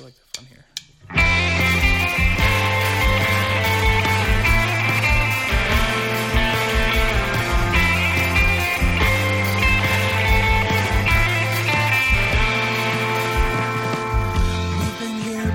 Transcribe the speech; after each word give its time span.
I 0.00 0.02
like 0.02 0.14
the 0.14 0.22
fun 0.34 0.46
here. 0.46 0.64
We've 14.80 14.98
been 14.98 15.18
here 15.22 15.54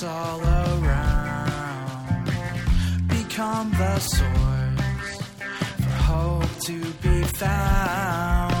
darkness 0.00 0.04
all 0.04 0.40
around. 0.84 2.24
Become 3.08 3.70
the 3.70 3.98
source 3.98 5.22
for 5.76 5.90
hope 5.90 6.60
to 6.66 6.78
be 7.02 7.22
found. 7.36 8.52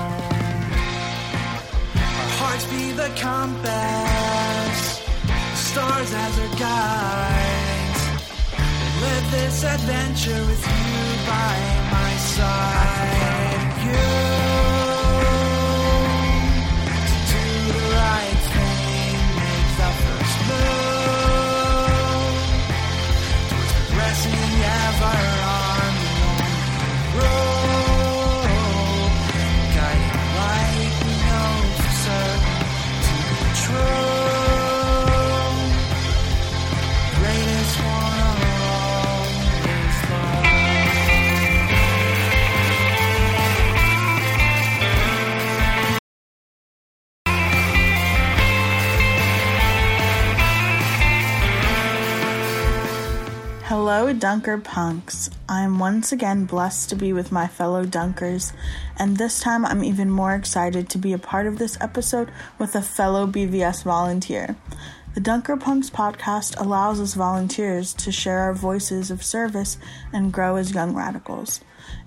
Our 1.94 2.30
hearts 2.40 2.66
be 2.66 2.92
the 2.92 3.10
compass, 3.16 5.02
stars 5.54 6.12
as 6.12 6.38
our 6.38 6.56
guides. 6.58 8.02
Live 9.00 9.30
this 9.30 9.64
adventure 9.64 10.44
with 10.46 10.64
you 10.66 11.26
by 11.26 11.56
my 11.92 12.16
side. 12.36 13.48
You 13.84 14.37
Dunker 54.14 54.58
Punks. 54.58 55.28
I'm 55.48 55.78
once 55.78 56.12
again 56.12 56.46
blessed 56.46 56.88
to 56.90 56.96
be 56.96 57.12
with 57.12 57.30
my 57.30 57.46
fellow 57.46 57.84
Dunkers, 57.84 58.52
and 58.98 59.16
this 59.16 59.40
time 59.40 59.66
I'm 59.66 59.84
even 59.84 60.10
more 60.10 60.34
excited 60.34 60.88
to 60.90 60.98
be 60.98 61.12
a 61.12 61.18
part 61.18 61.46
of 61.46 61.58
this 61.58 61.76
episode 61.80 62.30
with 62.58 62.74
a 62.74 62.80
fellow 62.80 63.26
BVS 63.26 63.84
volunteer. 63.84 64.56
The 65.14 65.20
Dunker 65.20 65.56
Punks 65.56 65.90
podcast 65.90 66.58
allows 66.60 67.00
us 67.00 67.14
volunteers 67.14 67.92
to 67.94 68.10
share 68.10 68.40
our 68.40 68.54
voices 68.54 69.10
of 69.10 69.22
service 69.22 69.78
and 70.12 70.32
grow 70.32 70.56
as 70.56 70.74
young 70.74 70.94
radicals. 70.94 71.60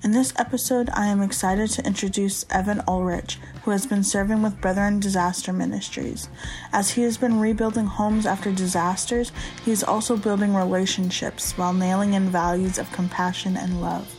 In 0.04 0.14
this 0.14 0.34
episode, 0.36 0.90
I 0.94 1.06
am 1.06 1.22
excited 1.22 1.70
to 1.72 1.86
introduce 1.86 2.44
Evan 2.50 2.82
Ulrich, 2.88 3.38
who 3.64 3.70
has 3.70 3.86
been 3.86 4.04
serving 4.04 4.42
with 4.42 4.60
Brethren 4.60 5.00
Disaster 5.00 5.54
Ministries. 5.54 6.28
As 6.74 6.90
he 6.90 7.04
has 7.04 7.20
been 7.20 7.40
rebuilding 7.40 7.86
homes 7.86 8.26
after 8.26 8.52
disasters, 8.52 9.32
he 9.64 9.70
is 9.70 9.84
also 9.84 10.18
building 10.18 10.56
relationships 10.56 11.56
while 11.56 11.72
nailing 11.72 12.14
in 12.14 12.32
values 12.32 12.80
of 12.80 12.92
compassion 12.92 13.56
and 13.56 13.80
love. 13.80 14.12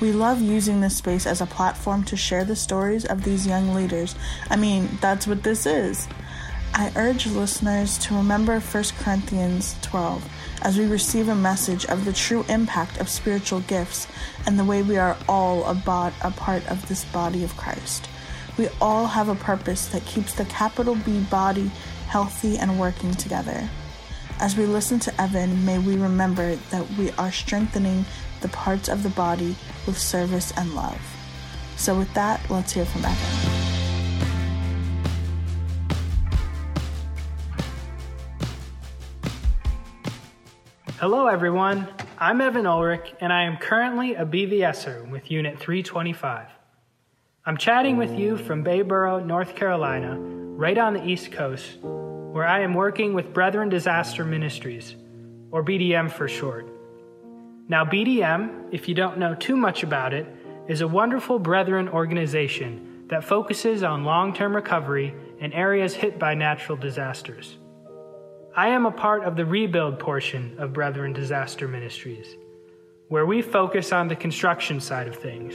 We 0.00 0.12
love 0.12 0.40
using 0.40 0.80
this 0.80 0.98
space 0.98 1.26
as 1.26 1.40
a 1.40 1.46
platform 1.46 2.04
to 2.04 2.16
share 2.16 2.44
the 2.44 2.54
stories 2.54 3.04
of 3.04 3.24
these 3.24 3.44
young 3.44 3.74
leaders. 3.74 4.14
I 4.48 4.54
mean, 4.54 4.88
that's 5.00 5.26
what 5.26 5.42
this 5.42 5.66
is. 5.66 6.06
I 6.74 6.92
urge 6.96 7.26
listeners 7.26 7.98
to 7.98 8.14
remember 8.14 8.60
1 8.60 8.84
Corinthians 8.98 9.76
12 9.82 10.28
as 10.62 10.78
we 10.78 10.86
receive 10.86 11.28
a 11.28 11.34
message 11.34 11.84
of 11.86 12.04
the 12.04 12.12
true 12.12 12.44
impact 12.48 12.98
of 12.98 13.08
spiritual 13.08 13.60
gifts 13.60 14.06
and 14.46 14.58
the 14.58 14.64
way 14.64 14.82
we 14.82 14.96
are 14.96 15.16
all 15.28 15.64
a, 15.64 15.74
part 15.74 16.70
of 16.70 16.88
this 16.88 17.04
body 17.06 17.44
of 17.44 17.56
Christ. 17.56 18.08
We 18.56 18.68
all 18.80 19.06
have 19.06 19.28
a 19.28 19.34
purpose 19.34 19.86
that 19.88 20.04
keeps 20.04 20.34
the 20.34 20.44
capital 20.46 20.94
B 20.94 21.20
body 21.20 21.70
healthy 22.08 22.58
and 22.58 22.78
working 22.78 23.12
together. 23.12 23.68
As 24.40 24.56
we 24.56 24.66
listen 24.66 24.98
to 25.00 25.20
Evan, 25.20 25.64
may 25.64 25.78
we 25.78 25.96
remember 25.96 26.56
that 26.70 26.88
we 26.92 27.10
are 27.12 27.32
strengthening 27.32 28.04
the 28.40 28.48
parts 28.48 28.88
of 28.88 29.02
the 29.02 29.10
body 29.10 29.56
with 29.86 29.98
service 29.98 30.52
and 30.56 30.74
love. 30.74 31.00
So, 31.76 31.96
with 31.98 32.12
that, 32.14 32.40
let's 32.50 32.72
hear 32.72 32.84
from 32.84 33.04
Evan. 33.04 33.57
Hello, 41.00 41.28
everyone. 41.28 41.86
I'm 42.18 42.40
Evan 42.40 42.66
Ulrich, 42.66 43.14
and 43.20 43.32
I 43.32 43.44
am 43.44 43.56
currently 43.56 44.16
a 44.16 44.26
BVSer 44.26 45.08
with 45.08 45.30
Unit 45.30 45.56
325. 45.56 46.48
I'm 47.46 47.56
chatting 47.56 47.96
with 47.98 48.18
you 48.18 48.36
from 48.36 48.64
Bayboro, 48.64 49.24
North 49.24 49.54
Carolina, 49.54 50.18
right 50.18 50.76
on 50.76 50.94
the 50.94 51.06
East 51.06 51.30
Coast, 51.30 51.78
where 51.82 52.44
I 52.44 52.62
am 52.62 52.74
working 52.74 53.14
with 53.14 53.32
Brethren 53.32 53.68
Disaster 53.68 54.24
Ministries, 54.24 54.96
or 55.52 55.62
BDM 55.62 56.10
for 56.10 56.26
short. 56.26 56.66
Now, 57.68 57.84
BDM, 57.84 58.64
if 58.72 58.88
you 58.88 58.96
don't 58.96 59.18
know 59.18 59.36
too 59.36 59.56
much 59.56 59.84
about 59.84 60.12
it, 60.12 60.26
is 60.66 60.80
a 60.80 60.88
wonderful 60.88 61.38
Brethren 61.38 61.88
organization 61.88 63.04
that 63.06 63.22
focuses 63.22 63.84
on 63.84 64.02
long 64.02 64.34
term 64.34 64.52
recovery 64.52 65.14
in 65.38 65.52
areas 65.52 65.94
hit 65.94 66.18
by 66.18 66.34
natural 66.34 66.76
disasters. 66.76 67.57
I 68.56 68.68
am 68.68 68.86
a 68.86 68.90
part 68.90 69.24
of 69.24 69.36
the 69.36 69.44
rebuild 69.44 69.98
portion 69.98 70.56
of 70.58 70.72
Brethren 70.72 71.12
Disaster 71.12 71.68
Ministries, 71.68 72.36
where 73.08 73.26
we 73.26 73.42
focus 73.42 73.92
on 73.92 74.08
the 74.08 74.16
construction 74.16 74.80
side 74.80 75.06
of 75.06 75.16
things. 75.16 75.54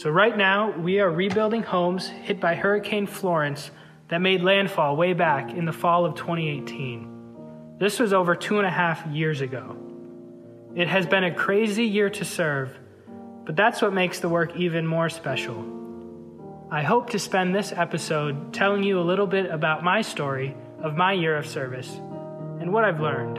So, 0.00 0.10
right 0.10 0.36
now, 0.36 0.70
we 0.70 1.00
are 1.00 1.10
rebuilding 1.10 1.62
homes 1.62 2.08
hit 2.08 2.40
by 2.40 2.54
Hurricane 2.54 3.06
Florence 3.06 3.70
that 4.08 4.20
made 4.20 4.42
landfall 4.42 4.96
way 4.96 5.12
back 5.12 5.50
in 5.50 5.64
the 5.64 5.72
fall 5.72 6.04
of 6.06 6.14
2018. 6.14 7.76
This 7.78 7.98
was 7.98 8.12
over 8.12 8.34
two 8.34 8.58
and 8.58 8.66
a 8.66 8.70
half 8.70 9.06
years 9.08 9.40
ago. 9.40 9.76
It 10.74 10.88
has 10.88 11.06
been 11.06 11.24
a 11.24 11.34
crazy 11.34 11.84
year 11.84 12.08
to 12.10 12.24
serve, 12.24 12.76
but 13.44 13.56
that's 13.56 13.82
what 13.82 13.92
makes 13.92 14.20
the 14.20 14.28
work 14.28 14.56
even 14.56 14.86
more 14.86 15.08
special. 15.08 15.64
I 16.70 16.82
hope 16.82 17.10
to 17.10 17.18
spend 17.18 17.54
this 17.54 17.72
episode 17.72 18.54
telling 18.54 18.84
you 18.84 19.00
a 19.00 19.02
little 19.02 19.26
bit 19.26 19.50
about 19.50 19.84
my 19.84 20.02
story 20.02 20.56
of 20.84 20.94
my 20.94 21.14
year 21.14 21.34
of 21.34 21.46
service 21.46 21.88
and 22.60 22.70
what 22.70 22.84
I've 22.84 23.00
learned. 23.00 23.38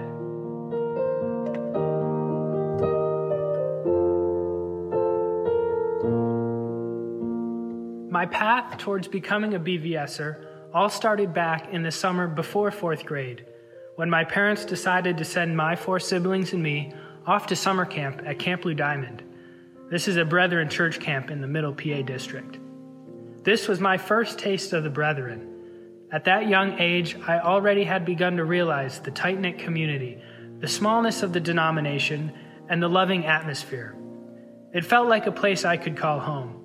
My 8.11 8.25
path 8.25 8.79
towards 8.79 9.07
becoming 9.07 9.53
a 9.53 9.59
BVSer 9.59 10.43
all 10.73 10.89
started 10.89 11.35
back 11.35 11.71
in 11.71 11.83
the 11.83 11.91
summer 11.91 12.27
before 12.27 12.71
fourth 12.71 13.05
grade, 13.05 13.45
when 13.95 14.09
my 14.09 14.23
parents 14.23 14.65
decided 14.65 15.19
to 15.19 15.23
send 15.23 15.55
my 15.55 15.75
four 15.75 15.99
siblings 15.99 16.51
and 16.51 16.63
me 16.63 16.93
off 17.27 17.45
to 17.47 17.55
summer 17.55 17.85
camp 17.85 18.23
at 18.25 18.39
Camp 18.39 18.63
Blue 18.63 18.73
Diamond. 18.73 19.21
This 19.91 20.07
is 20.07 20.17
a 20.17 20.25
Brethren 20.25 20.67
church 20.67 20.99
camp 20.99 21.29
in 21.29 21.41
the 21.41 21.47
Middle 21.47 21.73
PA 21.73 22.01
district. 22.01 22.57
This 23.43 23.67
was 23.67 23.79
my 23.79 23.99
first 23.99 24.39
taste 24.39 24.73
of 24.73 24.83
the 24.83 24.89
Brethren. 24.89 25.54
At 26.11 26.25
that 26.25 26.47
young 26.47 26.79
age, 26.79 27.17
I 27.27 27.39
already 27.39 27.83
had 27.83 28.05
begun 28.05 28.37
to 28.37 28.45
realize 28.45 28.99
the 28.99 29.11
tight 29.11 29.39
knit 29.39 29.57
community, 29.57 30.21
the 30.59 30.67
smallness 30.67 31.23
of 31.23 31.33
the 31.33 31.39
denomination, 31.39 32.31
and 32.69 32.81
the 32.81 32.87
loving 32.87 33.25
atmosphere. 33.25 33.95
It 34.73 34.85
felt 34.85 35.07
like 35.07 35.25
a 35.25 35.31
place 35.31 35.65
I 35.65 35.77
could 35.77 35.97
call 35.97 36.19
home. 36.19 36.61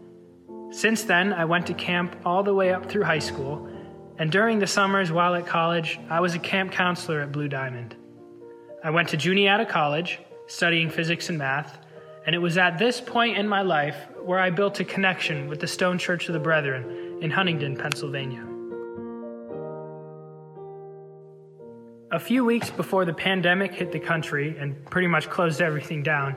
Since 0.72 1.04
then, 1.04 1.32
I 1.32 1.46
went 1.46 1.66
to 1.66 1.74
camp 1.74 2.16
all 2.24 2.42
the 2.42 2.54
way 2.54 2.72
up 2.72 2.86
through 2.86 3.04
high 3.04 3.18
school, 3.18 3.68
and 4.18 4.30
during 4.30 4.58
the 4.58 4.66
summers 4.66 5.10
while 5.10 5.34
at 5.34 5.46
college, 5.46 5.98
I 6.08 6.20
was 6.20 6.34
a 6.34 6.38
camp 6.38 6.72
counselor 6.72 7.20
at 7.20 7.32
Blue 7.32 7.48
Diamond. 7.48 7.96
I 8.84 8.90
went 8.90 9.08
to 9.10 9.16
Juniata 9.16 9.66
College, 9.66 10.20
studying 10.46 10.90
physics 10.90 11.28
and 11.28 11.38
math, 11.38 11.78
and 12.26 12.34
it 12.34 12.38
was 12.38 12.58
at 12.58 12.78
this 12.78 13.00
point 13.00 13.38
in 13.38 13.48
my 13.48 13.62
life 13.62 13.96
where 14.22 14.38
I 14.38 14.50
built 14.50 14.80
a 14.80 14.84
connection 14.84 15.48
with 15.48 15.60
the 15.60 15.66
Stone 15.66 15.98
Church 15.98 16.28
of 16.28 16.34
the 16.34 16.38
Brethren 16.38 17.18
in 17.22 17.30
Huntingdon, 17.30 17.76
Pennsylvania. 17.76 18.49
A 22.20 22.22
few 22.22 22.44
weeks 22.44 22.68
before 22.68 23.06
the 23.06 23.14
pandemic 23.14 23.72
hit 23.72 23.92
the 23.92 23.98
country 23.98 24.54
and 24.58 24.84
pretty 24.90 25.06
much 25.06 25.30
closed 25.30 25.62
everything 25.62 26.02
down, 26.02 26.36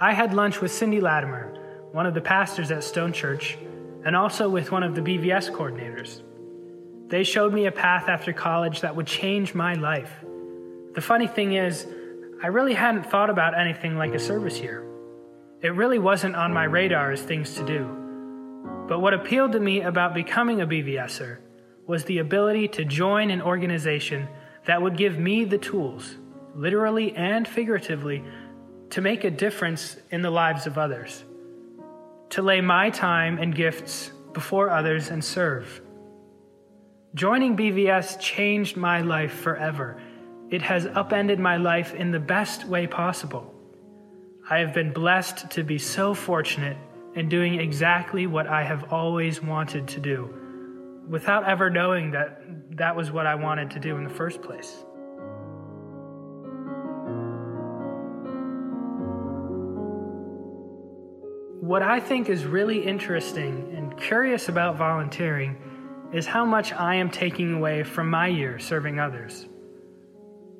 I 0.00 0.14
had 0.14 0.32
lunch 0.32 0.62
with 0.62 0.72
Cindy 0.72 1.02
Latimer, 1.02 1.52
one 1.92 2.06
of 2.06 2.14
the 2.14 2.22
pastors 2.22 2.70
at 2.70 2.82
Stone 2.82 3.12
Church, 3.12 3.58
and 4.06 4.16
also 4.16 4.48
with 4.48 4.72
one 4.72 4.82
of 4.82 4.94
the 4.94 5.02
BVS 5.02 5.50
coordinators. 5.50 6.22
They 7.10 7.24
showed 7.24 7.52
me 7.52 7.66
a 7.66 7.70
path 7.70 8.08
after 8.08 8.32
college 8.32 8.80
that 8.80 8.96
would 8.96 9.06
change 9.06 9.54
my 9.54 9.74
life. 9.74 10.10
The 10.94 11.02
funny 11.02 11.26
thing 11.26 11.52
is, 11.52 11.86
I 12.42 12.46
really 12.46 12.72
hadn't 12.72 13.04
thought 13.10 13.28
about 13.28 13.52
anything 13.52 13.98
like 13.98 14.14
a 14.14 14.18
service 14.18 14.58
year. 14.60 14.82
It 15.60 15.74
really 15.74 15.98
wasn't 15.98 16.36
on 16.36 16.54
my 16.54 16.64
radar 16.64 17.12
as 17.12 17.20
things 17.20 17.52
to 17.56 17.66
do. 17.66 17.84
But 18.88 19.00
what 19.00 19.12
appealed 19.12 19.52
to 19.52 19.60
me 19.60 19.82
about 19.82 20.14
becoming 20.14 20.62
a 20.62 20.66
BVSer 20.66 21.36
was 21.86 22.04
the 22.04 22.16
ability 22.16 22.68
to 22.68 22.86
join 22.86 23.30
an 23.30 23.42
organization 23.42 24.26
that 24.68 24.82
would 24.82 24.98
give 24.98 25.18
me 25.18 25.44
the 25.44 25.56
tools, 25.56 26.16
literally 26.54 27.16
and 27.16 27.48
figuratively, 27.48 28.22
to 28.90 29.00
make 29.00 29.24
a 29.24 29.30
difference 29.30 29.96
in 30.10 30.20
the 30.20 30.30
lives 30.30 30.66
of 30.66 30.76
others, 30.76 31.24
to 32.28 32.42
lay 32.42 32.60
my 32.60 32.90
time 32.90 33.38
and 33.38 33.54
gifts 33.54 34.12
before 34.34 34.68
others 34.68 35.08
and 35.08 35.24
serve. 35.24 35.80
Joining 37.14 37.56
BVS 37.56 38.20
changed 38.20 38.76
my 38.76 39.00
life 39.00 39.32
forever. 39.32 40.02
It 40.50 40.60
has 40.60 40.84
upended 40.84 41.38
my 41.38 41.56
life 41.56 41.94
in 41.94 42.10
the 42.10 42.20
best 42.20 42.66
way 42.66 42.86
possible. 42.86 43.54
I 44.50 44.58
have 44.58 44.74
been 44.74 44.92
blessed 44.92 45.50
to 45.52 45.64
be 45.64 45.78
so 45.78 46.12
fortunate 46.12 46.76
in 47.14 47.30
doing 47.30 47.58
exactly 47.58 48.26
what 48.26 48.46
I 48.46 48.64
have 48.64 48.92
always 48.92 49.42
wanted 49.42 49.88
to 49.88 50.00
do, 50.00 50.37
without 51.08 51.48
ever 51.48 51.70
knowing 51.70 52.10
that 52.12 52.42
that 52.76 52.94
was 52.94 53.10
what 53.10 53.26
I 53.26 53.34
wanted 53.34 53.70
to 53.72 53.80
do 53.80 53.96
in 53.96 54.04
the 54.04 54.10
first 54.10 54.42
place. 54.42 54.84
What 61.60 61.82
I 61.82 62.00
think 62.00 62.28
is 62.28 62.44
really 62.44 62.84
interesting 62.84 63.74
and 63.76 63.96
curious 63.98 64.48
about 64.48 64.76
volunteering 64.76 65.56
is 66.12 66.26
how 66.26 66.44
much 66.44 66.72
I 66.72 66.94
am 66.96 67.10
taking 67.10 67.54
away 67.54 67.82
from 67.82 68.08
my 68.08 68.28
year 68.28 68.58
serving 68.58 68.98
others. 68.98 69.46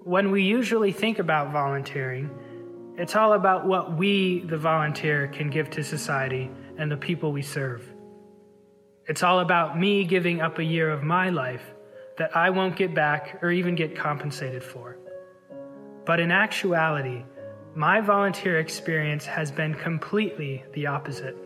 When 0.02 0.30
we 0.30 0.42
usually 0.42 0.92
think 0.92 1.18
about 1.18 1.52
volunteering, 1.52 2.30
it's 2.96 3.14
all 3.16 3.34
about 3.34 3.66
what 3.66 3.96
we, 3.96 4.40
the 4.40 4.58
volunteer, 4.58 5.28
can 5.28 5.50
give 5.50 5.70
to 5.70 5.84
society 5.84 6.50
and 6.76 6.90
the 6.90 6.96
people 6.96 7.32
we 7.32 7.42
serve. 7.42 7.88
It's 9.08 9.22
all 9.22 9.40
about 9.40 9.78
me 9.78 10.04
giving 10.04 10.42
up 10.42 10.58
a 10.58 10.64
year 10.64 10.90
of 10.90 11.02
my 11.02 11.30
life 11.30 11.62
that 12.18 12.36
I 12.36 12.50
won't 12.50 12.76
get 12.76 12.94
back 12.94 13.38
or 13.42 13.50
even 13.50 13.74
get 13.74 13.96
compensated 13.96 14.62
for. 14.62 14.98
But 16.04 16.20
in 16.20 16.30
actuality, 16.30 17.24
my 17.74 18.02
volunteer 18.02 18.58
experience 18.58 19.24
has 19.24 19.50
been 19.50 19.72
completely 19.72 20.62
the 20.74 20.88
opposite. 20.88 21.36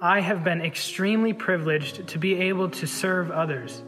I 0.00 0.20
have 0.20 0.42
been 0.42 0.62
extremely 0.62 1.34
privileged 1.34 2.08
to 2.08 2.18
be 2.18 2.34
able 2.34 2.70
to 2.70 2.86
serve 2.86 3.30
others. 3.30 3.82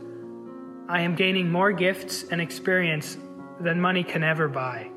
I 0.90 1.00
am 1.02 1.14
gaining 1.14 1.50
more 1.50 1.72
gifts 1.72 2.24
and 2.24 2.40
experience 2.40 3.16
than 3.60 3.80
money 3.80 4.04
can 4.04 4.22
ever 4.22 4.46
buy. 4.46 4.90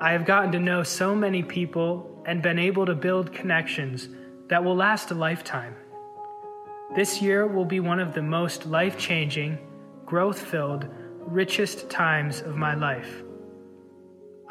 I 0.00 0.12
have 0.12 0.26
gotten 0.26 0.52
to 0.52 0.60
know 0.60 0.84
so 0.84 1.14
many 1.14 1.42
people 1.42 2.22
and 2.24 2.40
been 2.40 2.60
able 2.60 2.86
to 2.86 2.94
build 2.94 3.32
connections 3.32 4.08
that 4.46 4.62
will 4.62 4.76
last 4.76 5.10
a 5.10 5.14
lifetime. 5.14 5.74
This 6.94 7.22
year 7.22 7.46
will 7.46 7.64
be 7.64 7.80
one 7.80 8.00
of 8.00 8.12
the 8.12 8.20
most 8.20 8.66
life 8.66 8.98
changing, 8.98 9.58
growth 10.04 10.38
filled, 10.38 10.86
richest 11.20 11.88
times 11.88 12.42
of 12.42 12.54
my 12.56 12.74
life. 12.74 13.22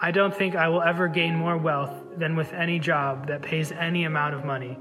I 0.02 0.10
don't 0.10 0.36
think 0.36 0.56
I 0.56 0.68
will 0.68 0.82
ever 0.82 1.08
gain 1.08 1.36
more 1.36 1.56
wealth 1.56 1.94
than 2.18 2.36
with 2.36 2.52
any 2.54 2.80
job 2.80 3.28
that 3.28 3.44
pays 3.44 3.72
any 3.72 4.06
amount 4.06 4.34
of 4.34 4.44
money 4.44 4.80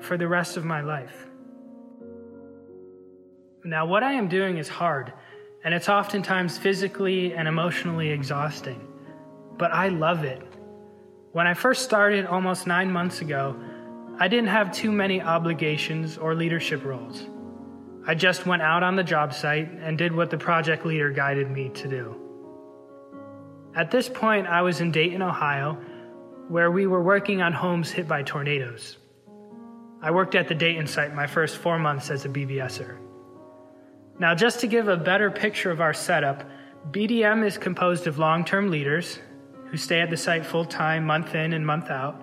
for 0.00 0.18
the 0.18 0.28
rest 0.28 0.58
of 0.58 0.66
my 0.66 0.82
life. 0.82 1.26
Now, 3.64 3.86
what 3.86 4.02
I 4.02 4.12
am 4.12 4.28
doing 4.28 4.58
is 4.58 4.68
hard, 4.68 5.10
and 5.64 5.72
it's 5.72 5.88
oftentimes 5.88 6.58
physically 6.58 7.32
and 7.32 7.48
emotionally 7.48 8.10
exhausting, 8.10 8.86
but 9.56 9.72
I 9.72 9.88
love 9.88 10.24
it. 10.24 10.42
When 11.32 11.46
I 11.46 11.54
first 11.54 11.84
started 11.84 12.26
almost 12.26 12.66
nine 12.66 12.92
months 12.92 13.22
ago, 13.22 13.56
I 14.20 14.26
didn't 14.26 14.48
have 14.48 14.72
too 14.72 14.90
many 14.90 15.22
obligations 15.22 16.18
or 16.18 16.34
leadership 16.34 16.84
roles. 16.84 17.26
I 18.04 18.14
just 18.14 18.46
went 18.46 18.62
out 18.62 18.82
on 18.82 18.96
the 18.96 19.04
job 19.04 19.32
site 19.32 19.70
and 19.70 19.96
did 19.96 20.12
what 20.12 20.30
the 20.30 20.38
project 20.38 20.84
leader 20.84 21.10
guided 21.10 21.48
me 21.50 21.68
to 21.68 21.88
do. 21.88 22.16
At 23.76 23.92
this 23.92 24.08
point, 24.08 24.48
I 24.48 24.62
was 24.62 24.80
in 24.80 24.90
Dayton, 24.90 25.22
Ohio, 25.22 25.74
where 26.48 26.70
we 26.70 26.86
were 26.88 27.02
working 27.02 27.42
on 27.42 27.52
homes 27.52 27.90
hit 27.90 28.08
by 28.08 28.24
tornadoes. 28.24 28.96
I 30.02 30.10
worked 30.10 30.34
at 30.34 30.48
the 30.48 30.54
Dayton 30.54 30.88
site 30.88 31.14
my 31.14 31.28
first 31.28 31.58
four 31.58 31.78
months 31.78 32.10
as 32.10 32.24
a 32.24 32.28
BVSer. 32.28 32.98
Now, 34.18 34.34
just 34.34 34.58
to 34.60 34.66
give 34.66 34.88
a 34.88 34.96
better 34.96 35.30
picture 35.30 35.70
of 35.70 35.80
our 35.80 35.94
setup, 35.94 36.42
BDM 36.90 37.46
is 37.46 37.56
composed 37.56 38.08
of 38.08 38.18
long 38.18 38.44
term 38.44 38.70
leaders 38.70 39.20
who 39.66 39.76
stay 39.76 40.00
at 40.00 40.10
the 40.10 40.16
site 40.16 40.44
full 40.44 40.64
time, 40.64 41.04
month 41.04 41.36
in 41.36 41.52
and 41.52 41.64
month 41.64 41.88
out. 41.88 42.20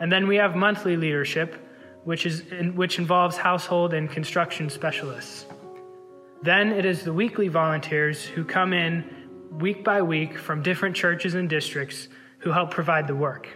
And 0.00 0.10
then 0.10 0.26
we 0.26 0.36
have 0.36 0.54
monthly 0.56 0.96
leadership, 0.96 1.56
which, 2.04 2.26
is, 2.26 2.42
which 2.74 2.98
involves 2.98 3.36
household 3.36 3.94
and 3.94 4.10
construction 4.10 4.70
specialists. 4.70 5.46
Then 6.42 6.68
it 6.68 6.84
is 6.84 7.02
the 7.02 7.12
weekly 7.12 7.48
volunteers 7.48 8.24
who 8.24 8.44
come 8.44 8.72
in 8.72 9.04
week 9.50 9.82
by 9.82 10.02
week 10.02 10.38
from 10.38 10.62
different 10.62 10.94
churches 10.94 11.34
and 11.34 11.48
districts 11.48 12.08
who 12.38 12.52
help 12.52 12.70
provide 12.70 13.08
the 13.08 13.16
work. 13.16 13.48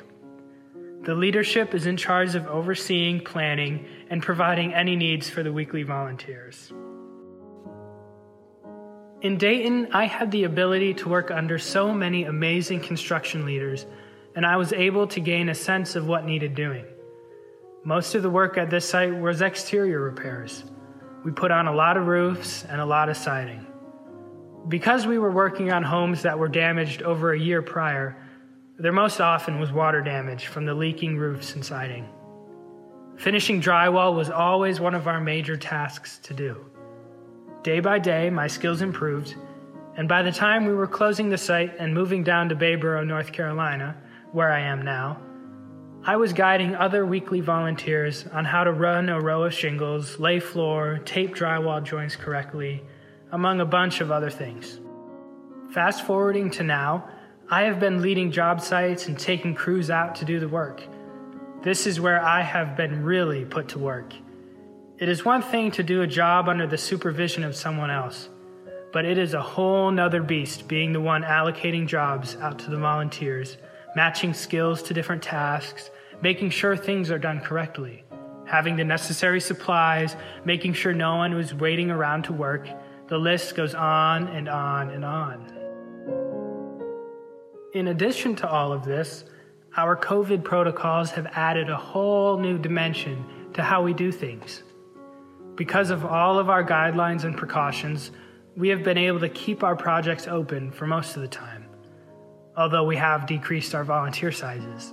The 1.02 1.14
leadership 1.14 1.74
is 1.74 1.86
in 1.86 1.96
charge 1.96 2.34
of 2.34 2.46
overseeing, 2.46 3.24
planning, 3.24 3.86
and 4.08 4.22
providing 4.22 4.72
any 4.72 4.96
needs 4.96 5.28
for 5.28 5.42
the 5.42 5.52
weekly 5.52 5.82
volunteers. 5.82 6.72
In 9.20 9.36
Dayton, 9.36 9.88
I 9.92 10.06
had 10.06 10.32
the 10.32 10.44
ability 10.44 10.94
to 10.94 11.08
work 11.08 11.30
under 11.30 11.58
so 11.58 11.92
many 11.92 12.24
amazing 12.24 12.80
construction 12.80 13.44
leaders, 13.44 13.86
and 14.34 14.46
I 14.46 14.56
was 14.56 14.72
able 14.72 15.06
to 15.08 15.20
gain 15.20 15.48
a 15.48 15.54
sense 15.54 15.96
of 15.96 16.06
what 16.06 16.24
needed 16.24 16.54
doing. 16.54 16.84
Most 17.84 18.14
of 18.14 18.22
the 18.22 18.30
work 18.30 18.56
at 18.58 18.70
this 18.70 18.88
site 18.88 19.14
was 19.14 19.42
exterior 19.42 20.00
repairs. 20.00 20.64
We 21.24 21.32
put 21.32 21.50
on 21.50 21.66
a 21.66 21.74
lot 21.74 21.96
of 21.96 22.06
roofs 22.06 22.64
and 22.64 22.80
a 22.80 22.86
lot 22.86 23.08
of 23.08 23.16
siding. 23.16 23.66
Because 24.68 25.06
we 25.06 25.18
were 25.18 25.30
working 25.30 25.72
on 25.72 25.82
homes 25.82 26.22
that 26.22 26.38
were 26.38 26.48
damaged 26.48 27.02
over 27.02 27.32
a 27.32 27.38
year 27.38 27.62
prior, 27.62 28.16
there 28.78 28.92
most 28.92 29.20
often 29.20 29.58
was 29.58 29.72
water 29.72 30.00
damage 30.00 30.46
from 30.46 30.64
the 30.64 30.74
leaking 30.74 31.16
roofs 31.16 31.54
and 31.54 31.64
siding. 31.64 32.08
Finishing 33.16 33.60
drywall 33.60 34.16
was 34.16 34.30
always 34.30 34.80
one 34.80 34.94
of 34.94 35.06
our 35.06 35.20
major 35.20 35.56
tasks 35.56 36.18
to 36.18 36.34
do. 36.34 36.64
Day 37.62 37.80
by 37.80 37.98
day, 37.98 38.30
my 38.30 38.46
skills 38.46 38.82
improved, 38.82 39.34
and 39.96 40.08
by 40.08 40.22
the 40.22 40.32
time 40.32 40.64
we 40.64 40.74
were 40.74 40.86
closing 40.86 41.28
the 41.28 41.38
site 41.38 41.76
and 41.78 41.92
moving 41.92 42.24
down 42.24 42.48
to 42.48 42.56
Bayboro, 42.56 43.06
North 43.06 43.32
Carolina, 43.32 43.96
where 44.32 44.50
I 44.50 44.60
am 44.60 44.82
now, 44.82 45.20
I 46.04 46.16
was 46.16 46.32
guiding 46.32 46.74
other 46.74 47.06
weekly 47.06 47.40
volunteers 47.40 48.26
on 48.32 48.44
how 48.44 48.64
to 48.64 48.72
run 48.72 49.08
a 49.08 49.20
row 49.20 49.44
of 49.44 49.54
shingles, 49.54 50.18
lay 50.18 50.40
floor, 50.40 51.00
tape 51.04 51.32
drywall 51.32 51.84
joints 51.84 52.16
correctly, 52.16 52.82
among 53.30 53.60
a 53.60 53.64
bunch 53.64 54.00
of 54.00 54.10
other 54.10 54.30
things. 54.30 54.80
Fast 55.70 56.04
forwarding 56.04 56.50
to 56.52 56.64
now, 56.64 57.08
I 57.48 57.62
have 57.62 57.78
been 57.78 58.02
leading 58.02 58.32
job 58.32 58.60
sites 58.60 59.06
and 59.06 59.16
taking 59.16 59.54
crews 59.54 59.90
out 59.90 60.16
to 60.16 60.24
do 60.24 60.40
the 60.40 60.48
work. 60.48 60.82
This 61.62 61.86
is 61.86 62.00
where 62.00 62.20
I 62.20 62.42
have 62.42 62.76
been 62.76 63.04
really 63.04 63.44
put 63.44 63.68
to 63.68 63.78
work. 63.78 64.12
It 64.98 65.08
is 65.08 65.24
one 65.24 65.42
thing 65.42 65.70
to 65.72 65.84
do 65.84 66.02
a 66.02 66.06
job 66.08 66.48
under 66.48 66.66
the 66.66 66.78
supervision 66.78 67.44
of 67.44 67.54
someone 67.54 67.90
else, 67.90 68.28
but 68.92 69.04
it 69.04 69.18
is 69.18 69.34
a 69.34 69.40
whole 69.40 69.92
nother 69.92 70.22
beast 70.22 70.66
being 70.66 70.92
the 70.92 71.00
one 71.00 71.22
allocating 71.22 71.86
jobs 71.86 72.34
out 72.36 72.58
to 72.60 72.70
the 72.70 72.76
volunteers, 72.76 73.56
matching 73.94 74.34
skills 74.34 74.82
to 74.84 74.94
different 74.94 75.22
tasks, 75.22 75.90
making 76.22 76.50
sure 76.50 76.76
things 76.76 77.10
are 77.10 77.18
done 77.18 77.40
correctly, 77.40 78.04
having 78.46 78.76
the 78.76 78.84
necessary 78.84 79.40
supplies, 79.40 80.16
making 80.44 80.72
sure 80.72 80.92
no 80.92 81.16
one 81.16 81.34
was 81.34 81.54
waiting 81.54 81.90
around 81.90 82.24
to 82.24 82.32
work, 82.32 82.68
the 83.08 83.18
list 83.18 83.54
goes 83.54 83.74
on 83.74 84.28
and 84.28 84.48
on 84.48 84.90
and 84.90 85.04
on. 85.04 85.62
In 87.74 87.88
addition 87.88 88.36
to 88.36 88.48
all 88.48 88.72
of 88.72 88.84
this, 88.84 89.24
our 89.76 89.96
COVID 89.96 90.44
protocols 90.44 91.10
have 91.12 91.26
added 91.32 91.70
a 91.70 91.76
whole 91.76 92.38
new 92.38 92.58
dimension 92.58 93.24
to 93.54 93.62
how 93.62 93.82
we 93.82 93.94
do 93.94 94.12
things. 94.12 94.62
Because 95.54 95.90
of 95.90 96.04
all 96.04 96.38
of 96.38 96.50
our 96.50 96.64
guidelines 96.64 97.24
and 97.24 97.36
precautions, 97.36 98.10
we 98.56 98.68
have 98.68 98.82
been 98.82 98.98
able 98.98 99.20
to 99.20 99.28
keep 99.28 99.62
our 99.62 99.76
projects 99.76 100.28
open 100.28 100.70
for 100.70 100.86
most 100.86 101.16
of 101.16 101.22
the 101.22 101.28
time, 101.28 101.61
although 102.56 102.84
we 102.84 102.96
have 102.96 103.26
decreased 103.26 103.74
our 103.74 103.84
volunteer 103.84 104.32
sizes. 104.32 104.92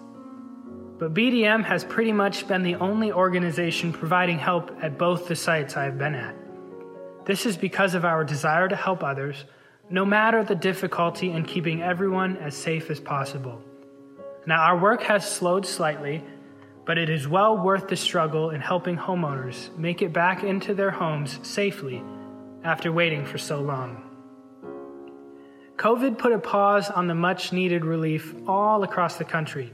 But 0.98 1.14
BDM 1.14 1.64
has 1.64 1.84
pretty 1.84 2.12
much 2.12 2.48
been 2.48 2.64
the 2.64 2.76
only 2.76 3.12
organization 3.12 3.94
providing 3.94 4.38
help 4.38 4.72
at 4.82 4.98
both 4.98 5.28
the 5.28 5.36
sites 5.36 5.78
I 5.78 5.86
have 5.86 5.98
been 5.98 6.16
at. 6.16 6.36
This 7.26 7.46
is 7.46 7.56
because 7.56 7.96
of 7.96 8.06
our 8.06 8.24
desire 8.24 8.68
to 8.68 8.76
help 8.76 9.04
others, 9.04 9.46
no 9.90 10.04
matter 10.06 10.44
the 10.44 10.56
difficulty 10.56 11.32
in 11.32 11.44
keeping 11.44 11.82
everyone 11.82 12.38
as 12.38 12.56
safe 12.56 12.90
as 12.90 13.00
possible. 13.00 13.62
Now, 14.46 14.62
our 14.62 14.78
work 14.78 15.04
has 15.04 15.30
slowed 15.30 15.66
slightly, 15.66 16.24
but 16.86 16.98
it 16.98 17.10
is 17.10 17.28
well 17.28 17.58
worth 17.58 17.88
the 17.88 17.96
struggle 17.96 18.50
in 18.50 18.62
helping 18.62 18.98
homeowners 18.98 19.76
make 19.78 20.02
it 20.02 20.12
back 20.12 20.44
into 20.44 20.74
their 20.74 20.92
homes 20.92 21.40
safely 21.48 22.04
after 22.64 22.92
waiting 22.92 23.26
for 23.26 23.38
so 23.38 23.62
long. 23.62 24.09
COVID 25.80 26.18
put 26.18 26.34
a 26.34 26.40
pause 26.40 26.90
on 26.90 27.08
the 27.08 27.16
much 27.16 27.54
needed 27.54 27.86
relief 27.86 28.36
all 28.46 28.84
across 28.84 29.16
the 29.16 29.24
country, 29.24 29.72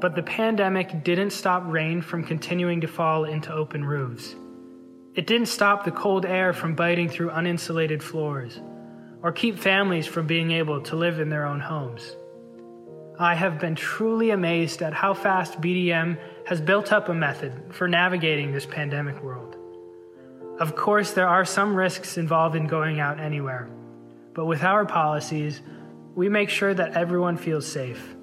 but 0.00 0.16
the 0.16 0.24
pandemic 0.24 1.04
didn't 1.04 1.30
stop 1.30 1.62
rain 1.66 2.02
from 2.02 2.24
continuing 2.24 2.80
to 2.80 2.88
fall 2.88 3.26
into 3.26 3.52
open 3.52 3.84
roofs. 3.84 4.34
It 5.14 5.28
didn't 5.28 5.46
stop 5.46 5.84
the 5.84 5.92
cold 5.92 6.26
air 6.26 6.52
from 6.52 6.74
biting 6.74 7.08
through 7.08 7.30
uninsulated 7.30 8.02
floors, 8.02 8.60
or 9.22 9.30
keep 9.30 9.56
families 9.56 10.04
from 10.04 10.26
being 10.26 10.50
able 10.50 10.82
to 10.82 10.96
live 10.96 11.20
in 11.20 11.28
their 11.28 11.46
own 11.46 11.60
homes. 11.60 12.16
I 13.16 13.36
have 13.36 13.60
been 13.60 13.76
truly 13.76 14.30
amazed 14.30 14.82
at 14.82 14.94
how 14.94 15.14
fast 15.14 15.60
BDM 15.60 16.18
has 16.46 16.60
built 16.60 16.90
up 16.90 17.08
a 17.08 17.14
method 17.14 17.52
for 17.70 17.86
navigating 17.86 18.50
this 18.50 18.66
pandemic 18.66 19.22
world. 19.22 19.54
Of 20.58 20.74
course, 20.74 21.12
there 21.12 21.28
are 21.28 21.44
some 21.44 21.76
risks 21.76 22.18
involved 22.18 22.56
in 22.56 22.66
going 22.66 22.98
out 22.98 23.20
anywhere, 23.20 23.70
but 24.40 24.46
with 24.46 24.64
our 24.64 24.86
policies, 24.86 25.60
we 26.14 26.30
make 26.30 26.48
sure 26.48 26.72
that 26.72 26.94
everyone 26.94 27.36
feels 27.36 27.70
safe. 27.70 28.16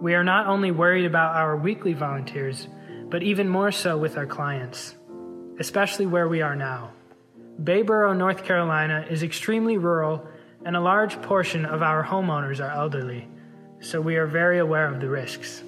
We 0.00 0.14
are 0.14 0.24
not 0.24 0.46
only 0.46 0.70
worried 0.70 1.04
about 1.04 1.36
our 1.36 1.54
weekly 1.54 1.92
volunteers, 1.92 2.66
but 3.10 3.22
even 3.22 3.46
more 3.46 3.72
so 3.72 3.98
with 3.98 4.16
our 4.16 4.24
clients 4.24 4.94
especially 5.58 6.06
where 6.06 6.28
we 6.28 6.40
are 6.40 6.56
now. 6.56 6.92
Bayboro, 7.62 8.16
North 8.16 8.42
Carolina 8.42 9.06
is 9.10 9.22
extremely 9.22 9.76
rural, 9.76 10.26
and 10.64 10.74
a 10.74 10.80
large 10.80 11.20
portion 11.20 11.66
of 11.66 11.82
our 11.82 12.02
homeowners 12.02 12.58
are 12.58 12.70
elderly, 12.70 13.28
so 13.80 14.00
we 14.00 14.16
are 14.16 14.26
very 14.26 14.60
aware 14.60 14.86
of 14.86 14.98
the 14.98 15.10
risks. 15.10 15.62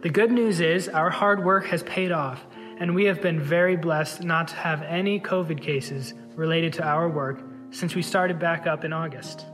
The 0.00 0.08
good 0.08 0.32
news 0.32 0.60
is 0.60 0.88
our 0.88 1.10
hard 1.10 1.44
work 1.44 1.66
has 1.66 1.82
paid 1.82 2.10
off, 2.10 2.46
and 2.78 2.94
we 2.94 3.04
have 3.04 3.20
been 3.20 3.38
very 3.38 3.76
blessed 3.76 4.24
not 4.24 4.48
to 4.48 4.54
have 4.54 4.82
any 4.82 5.20
COVID 5.20 5.60
cases 5.60 6.14
related 6.36 6.72
to 6.72 6.82
our 6.82 7.06
work 7.06 7.45
since 7.70 7.94
we 7.94 8.02
started 8.02 8.38
back 8.38 8.66
up 8.66 8.84
in 8.84 8.92
August. 8.92 9.46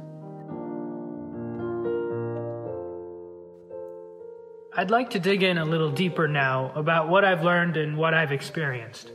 I'd 4.75 4.91
like 4.91 5.11
to 5.11 5.21
dig 5.21 5.43
in 5.43 5.59
a 5.59 5.65
little 5.65 5.91
deeper 5.91 6.27
now 6.27 6.73
about 6.75 7.09
what 7.09 7.27
I've 7.27 7.45
learned 7.45 7.77
and 7.77 7.97
what 7.97 8.15
I've 8.15 8.33
experienced. 8.33 9.11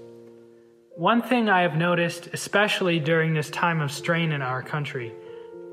One 0.95 1.21
thing 1.21 1.49
I 1.49 1.61
have 1.61 1.75
noticed, 1.75 2.27
especially 2.31 2.99
during 2.99 3.33
this 3.33 3.49
time 3.49 3.81
of 3.81 3.91
strain 3.91 4.31
in 4.31 4.43
our 4.43 4.61
country, 4.61 5.13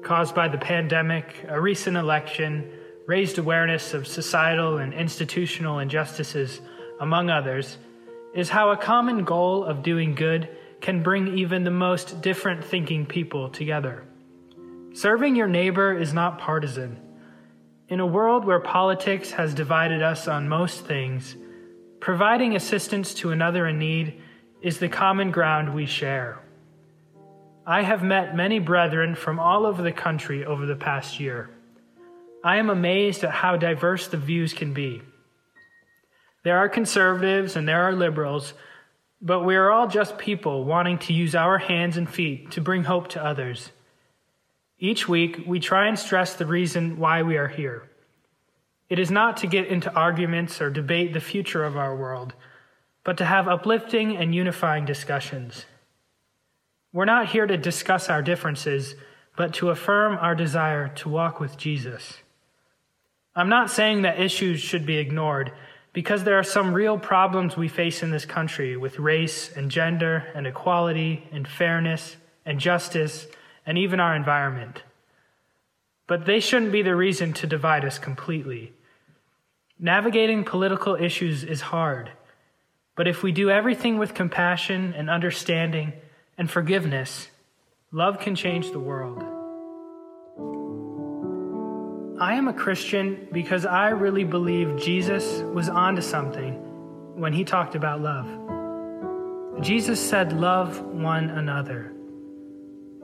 caused 0.02 0.34
by 0.34 0.48
the 0.48 0.58
pandemic, 0.58 1.44
a 1.48 1.60
recent 1.60 1.96
election, 1.96 2.70
raised 3.06 3.38
awareness 3.38 3.92
of 3.92 4.06
societal 4.06 4.78
and 4.78 4.94
institutional 4.94 5.78
injustices, 5.80 6.60
among 7.00 7.28
others, 7.28 7.76
is 8.34 8.48
how 8.48 8.70
a 8.70 8.76
common 8.76 9.24
goal 9.24 9.64
of 9.64 9.82
doing 9.82 10.14
good 10.14 10.48
can 10.84 11.02
bring 11.02 11.38
even 11.38 11.64
the 11.64 11.70
most 11.70 12.20
different 12.20 12.62
thinking 12.62 13.06
people 13.06 13.48
together. 13.48 14.04
Serving 14.92 15.34
your 15.34 15.48
neighbor 15.48 15.96
is 15.96 16.12
not 16.12 16.38
partisan. 16.38 17.00
In 17.88 18.00
a 18.00 18.06
world 18.06 18.44
where 18.44 18.60
politics 18.60 19.30
has 19.30 19.54
divided 19.54 20.02
us 20.02 20.28
on 20.28 20.46
most 20.46 20.84
things, 20.84 21.36
providing 22.00 22.54
assistance 22.54 23.14
to 23.14 23.30
another 23.30 23.66
in 23.66 23.78
need 23.78 24.20
is 24.60 24.78
the 24.78 24.90
common 24.90 25.30
ground 25.30 25.74
we 25.74 25.86
share. 25.86 26.42
I 27.66 27.80
have 27.80 28.02
met 28.02 28.36
many 28.36 28.58
brethren 28.58 29.14
from 29.14 29.40
all 29.40 29.64
over 29.64 29.80
the 29.80 29.90
country 29.90 30.44
over 30.44 30.66
the 30.66 30.76
past 30.76 31.18
year. 31.18 31.48
I 32.44 32.58
am 32.58 32.68
amazed 32.68 33.24
at 33.24 33.30
how 33.30 33.56
diverse 33.56 34.06
the 34.08 34.18
views 34.18 34.52
can 34.52 34.74
be. 34.74 35.00
There 36.42 36.58
are 36.58 36.68
conservatives 36.68 37.56
and 37.56 37.66
there 37.66 37.84
are 37.84 37.94
liberals, 37.94 38.52
but 39.24 39.40
we 39.40 39.56
are 39.56 39.72
all 39.72 39.88
just 39.88 40.18
people 40.18 40.64
wanting 40.64 40.98
to 40.98 41.12
use 41.12 41.34
our 41.34 41.58
hands 41.58 41.96
and 41.96 42.08
feet 42.08 42.52
to 42.52 42.60
bring 42.60 42.84
hope 42.84 43.08
to 43.08 43.24
others. 43.24 43.72
Each 44.78 45.08
week, 45.08 45.42
we 45.46 45.58
try 45.58 45.88
and 45.88 45.98
stress 45.98 46.34
the 46.34 46.46
reason 46.46 46.98
why 46.98 47.22
we 47.22 47.36
are 47.36 47.48
here. 47.48 47.88
It 48.88 49.00
is 49.00 49.10
not 49.10 49.38
to 49.38 49.48
get 49.48 49.66
into 49.66 49.92
arguments 49.92 50.60
or 50.60 50.70
debate 50.70 51.12
the 51.12 51.20
future 51.20 51.64
of 51.64 51.76
our 51.76 51.96
world 51.96 52.34
but 53.04 53.18
to 53.18 53.24
have 53.24 53.46
uplifting 53.46 54.16
and 54.16 54.34
unifying 54.34 54.86
discussions. 54.86 55.66
We're 56.92 57.04
not 57.04 57.28
here 57.28 57.46
to 57.46 57.56
discuss 57.56 58.08
our 58.08 58.22
differences, 58.22 58.94
but 59.36 59.52
to 59.54 59.70
affirm 59.70 60.16
our 60.16 60.34
desire 60.34 60.88
to 60.96 61.08
walk 61.08 61.38
with 61.38 61.58
Jesus. 61.58 62.18
I'm 63.36 63.48
not 63.48 63.70
saying 63.70 64.02
that 64.02 64.20
issues 64.20 64.60
should 64.60 64.86
be 64.86 64.96
ignored, 64.96 65.52
because 65.94 66.24
there 66.24 66.38
are 66.38 66.44
some 66.44 66.74
real 66.74 66.98
problems 66.98 67.56
we 67.56 67.68
face 67.68 68.02
in 68.02 68.10
this 68.10 68.26
country 68.26 68.76
with 68.76 68.98
race 68.98 69.50
and 69.56 69.70
gender 69.70 70.26
and 70.34 70.46
equality 70.46 71.26
and 71.32 71.48
fairness 71.48 72.16
and 72.44 72.60
justice 72.60 73.26
and 73.64 73.78
even 73.78 73.98
our 73.98 74.14
environment. 74.14 74.82
But 76.06 76.26
they 76.26 76.40
shouldn't 76.40 76.72
be 76.72 76.82
the 76.82 76.94
reason 76.94 77.32
to 77.34 77.46
divide 77.46 77.86
us 77.86 77.98
completely. 77.98 78.74
Navigating 79.78 80.44
political 80.44 80.94
issues 80.94 81.42
is 81.42 81.62
hard 81.62 82.10
but 82.96 83.08
if 83.08 83.22
we 83.22 83.32
do 83.32 83.50
everything 83.50 83.98
with 83.98 84.14
compassion 84.14 84.94
and 84.96 85.10
understanding 85.10 85.92
and 86.38 86.50
forgiveness, 86.50 87.28
love 87.90 88.20
can 88.20 88.36
change 88.36 88.70
the 88.70 88.80
world. 88.80 89.33
I 92.20 92.34
am 92.34 92.46
a 92.46 92.52
Christian 92.52 93.26
because 93.32 93.66
I 93.66 93.88
really 93.88 94.22
believe 94.22 94.76
Jesus 94.76 95.40
was 95.52 95.68
onto 95.68 96.00
something 96.00 96.54
when 97.16 97.32
he 97.32 97.44
talked 97.44 97.74
about 97.74 98.00
love. 98.00 98.28
Jesus 99.60 100.00
said, 100.00 100.32
Love 100.32 100.80
one 100.80 101.28
another. 101.30 101.92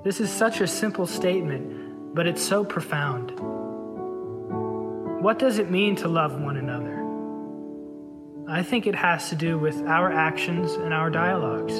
This 0.04 0.20
is 0.20 0.30
such 0.30 0.60
a 0.60 0.66
simple 0.68 1.08
statement, 1.08 2.14
but 2.14 2.28
it's 2.28 2.40
so 2.40 2.64
profound. 2.64 3.32
What 5.20 5.40
does 5.40 5.58
it 5.58 5.72
mean 5.72 5.96
to 5.96 6.08
love 6.08 6.40
one 6.40 6.56
another? 6.56 6.96
I 8.48 8.62
think 8.62 8.86
it 8.86 8.94
has 8.94 9.28
to 9.30 9.34
do 9.34 9.58
with 9.58 9.82
our 9.88 10.12
actions 10.12 10.72
and 10.74 10.94
our 10.94 11.10
dialogues. 11.10 11.74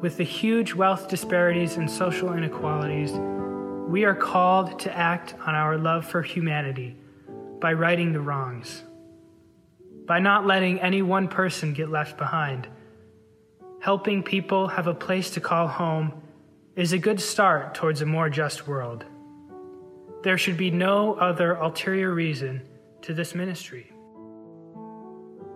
With 0.00 0.18
the 0.18 0.24
huge 0.24 0.72
wealth 0.72 1.08
disparities 1.08 1.76
and 1.76 1.90
social 1.90 2.32
inequalities, 2.32 3.12
we 3.90 4.04
are 4.04 4.14
called 4.14 4.78
to 4.78 4.96
act 4.96 5.34
on 5.44 5.56
our 5.56 5.76
love 5.76 6.06
for 6.06 6.22
humanity 6.22 6.96
by 7.58 7.72
righting 7.72 8.12
the 8.12 8.20
wrongs, 8.20 8.84
by 10.06 10.20
not 10.20 10.46
letting 10.46 10.78
any 10.78 11.02
one 11.02 11.26
person 11.26 11.72
get 11.72 11.90
left 11.90 12.16
behind. 12.16 12.68
Helping 13.80 14.22
people 14.22 14.68
have 14.68 14.86
a 14.86 14.94
place 14.94 15.30
to 15.30 15.40
call 15.40 15.66
home 15.66 16.12
is 16.76 16.92
a 16.92 16.98
good 16.98 17.20
start 17.20 17.74
towards 17.74 18.00
a 18.00 18.06
more 18.06 18.30
just 18.30 18.68
world. 18.68 19.04
There 20.22 20.38
should 20.38 20.56
be 20.56 20.70
no 20.70 21.14
other 21.14 21.54
ulterior 21.54 22.14
reason 22.14 22.62
to 23.02 23.12
this 23.12 23.34
ministry. 23.34 23.92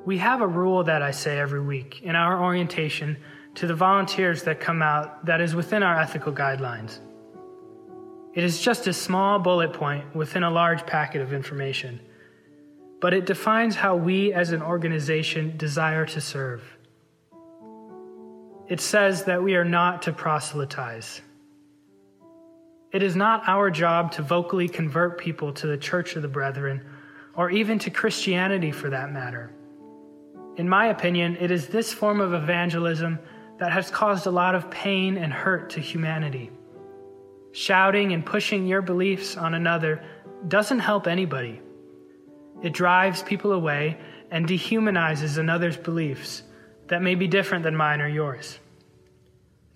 We 0.04 0.18
have 0.18 0.40
a 0.40 0.46
rule 0.48 0.82
that 0.82 1.02
I 1.02 1.12
say 1.12 1.38
every 1.38 1.60
week 1.60 2.02
in 2.02 2.16
our 2.16 2.42
orientation 2.42 3.16
to 3.54 3.68
the 3.68 3.76
volunteers 3.76 4.42
that 4.42 4.58
come 4.58 4.82
out 4.82 5.24
that 5.26 5.40
is 5.40 5.54
within 5.54 5.84
our 5.84 6.00
ethical 6.00 6.32
guidelines. 6.32 6.98
It 8.34 8.42
is 8.42 8.60
just 8.60 8.88
a 8.88 8.92
small 8.92 9.38
bullet 9.38 9.72
point 9.72 10.14
within 10.14 10.42
a 10.42 10.50
large 10.50 10.84
packet 10.86 11.22
of 11.22 11.32
information, 11.32 12.00
but 13.00 13.14
it 13.14 13.26
defines 13.26 13.76
how 13.76 13.94
we 13.94 14.32
as 14.32 14.50
an 14.50 14.60
organization 14.60 15.56
desire 15.56 16.04
to 16.06 16.20
serve. 16.20 16.62
It 18.68 18.80
says 18.80 19.24
that 19.24 19.42
we 19.42 19.54
are 19.54 19.64
not 19.64 20.02
to 20.02 20.12
proselytize. 20.12 21.20
It 22.90 23.04
is 23.04 23.14
not 23.14 23.42
our 23.46 23.70
job 23.70 24.10
to 24.12 24.22
vocally 24.22 24.68
convert 24.68 25.18
people 25.18 25.52
to 25.52 25.68
the 25.68 25.76
Church 25.76 26.16
of 26.16 26.22
the 26.22 26.28
Brethren, 26.28 26.82
or 27.36 27.50
even 27.50 27.78
to 27.80 27.90
Christianity 27.90 28.72
for 28.72 28.90
that 28.90 29.12
matter. 29.12 29.52
In 30.56 30.68
my 30.68 30.86
opinion, 30.86 31.36
it 31.36 31.52
is 31.52 31.68
this 31.68 31.92
form 31.92 32.20
of 32.20 32.32
evangelism 32.32 33.18
that 33.58 33.72
has 33.72 33.90
caused 33.90 34.26
a 34.26 34.30
lot 34.30 34.54
of 34.56 34.70
pain 34.70 35.18
and 35.18 35.32
hurt 35.32 35.70
to 35.70 35.80
humanity. 35.80 36.50
Shouting 37.54 38.12
and 38.12 38.26
pushing 38.26 38.66
your 38.66 38.82
beliefs 38.82 39.36
on 39.36 39.54
another 39.54 40.02
doesn't 40.48 40.80
help 40.80 41.06
anybody. 41.06 41.60
It 42.64 42.72
drives 42.72 43.22
people 43.22 43.52
away 43.52 43.96
and 44.32 44.48
dehumanizes 44.48 45.38
another's 45.38 45.76
beliefs 45.76 46.42
that 46.88 47.00
may 47.00 47.14
be 47.14 47.28
different 47.28 47.62
than 47.62 47.76
mine 47.76 48.00
or 48.00 48.08
yours. 48.08 48.58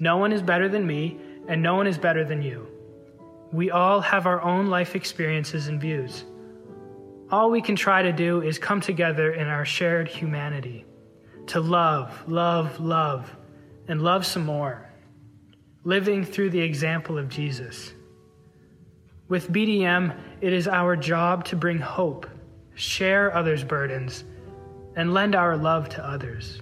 No 0.01 0.17
one 0.17 0.33
is 0.33 0.43
better 0.43 0.69
than 0.69 0.89
me, 0.89 1.21
and 1.47 1.63
no 1.63 1.77
one 1.77 1.87
is 1.87 1.99
better 1.99 2.25
than 2.25 2.43
you. 2.43 2.67
We 3.53 3.71
all 3.71 4.01
have 4.01 4.27
our 4.27 4.43
own 4.43 4.67
life 4.67 4.97
experiences 4.97 5.69
and 5.69 5.81
views. 5.81 6.25
All 7.31 7.49
we 7.49 7.63
can 7.63 7.77
try 7.77 8.03
to 8.03 8.13
do 8.13 8.43
is 8.43 8.59
come 8.59 8.81
together 8.81 9.33
in 9.33 9.47
our 9.47 9.65
shared 9.65 10.09
humanity 10.09 10.85
to 11.47 11.61
love, 11.61 12.25
love, 12.27 12.81
love, 12.81 13.37
and 13.87 14.03
love 14.03 14.27
some 14.27 14.45
more, 14.45 14.88
living 15.89 16.23
through 16.23 16.51
the 16.51 16.61
example 16.61 17.17
of 17.17 17.31
Jesus. 17.31 17.95
With 19.27 19.51
BDM, 19.51 20.15
it 20.43 20.53
is 20.53 20.69
our 20.69 20.95
job 20.95 21.47
to 21.47 21.57
bring 21.57 21.79
hope, 21.79 22.27
share 22.75 23.35
others' 23.35 23.65
burdens, 23.65 24.25
and 24.97 25.15
lend 25.15 25.35
our 25.35 25.57
love 25.57 25.89
to 25.89 26.07
others. 26.07 26.61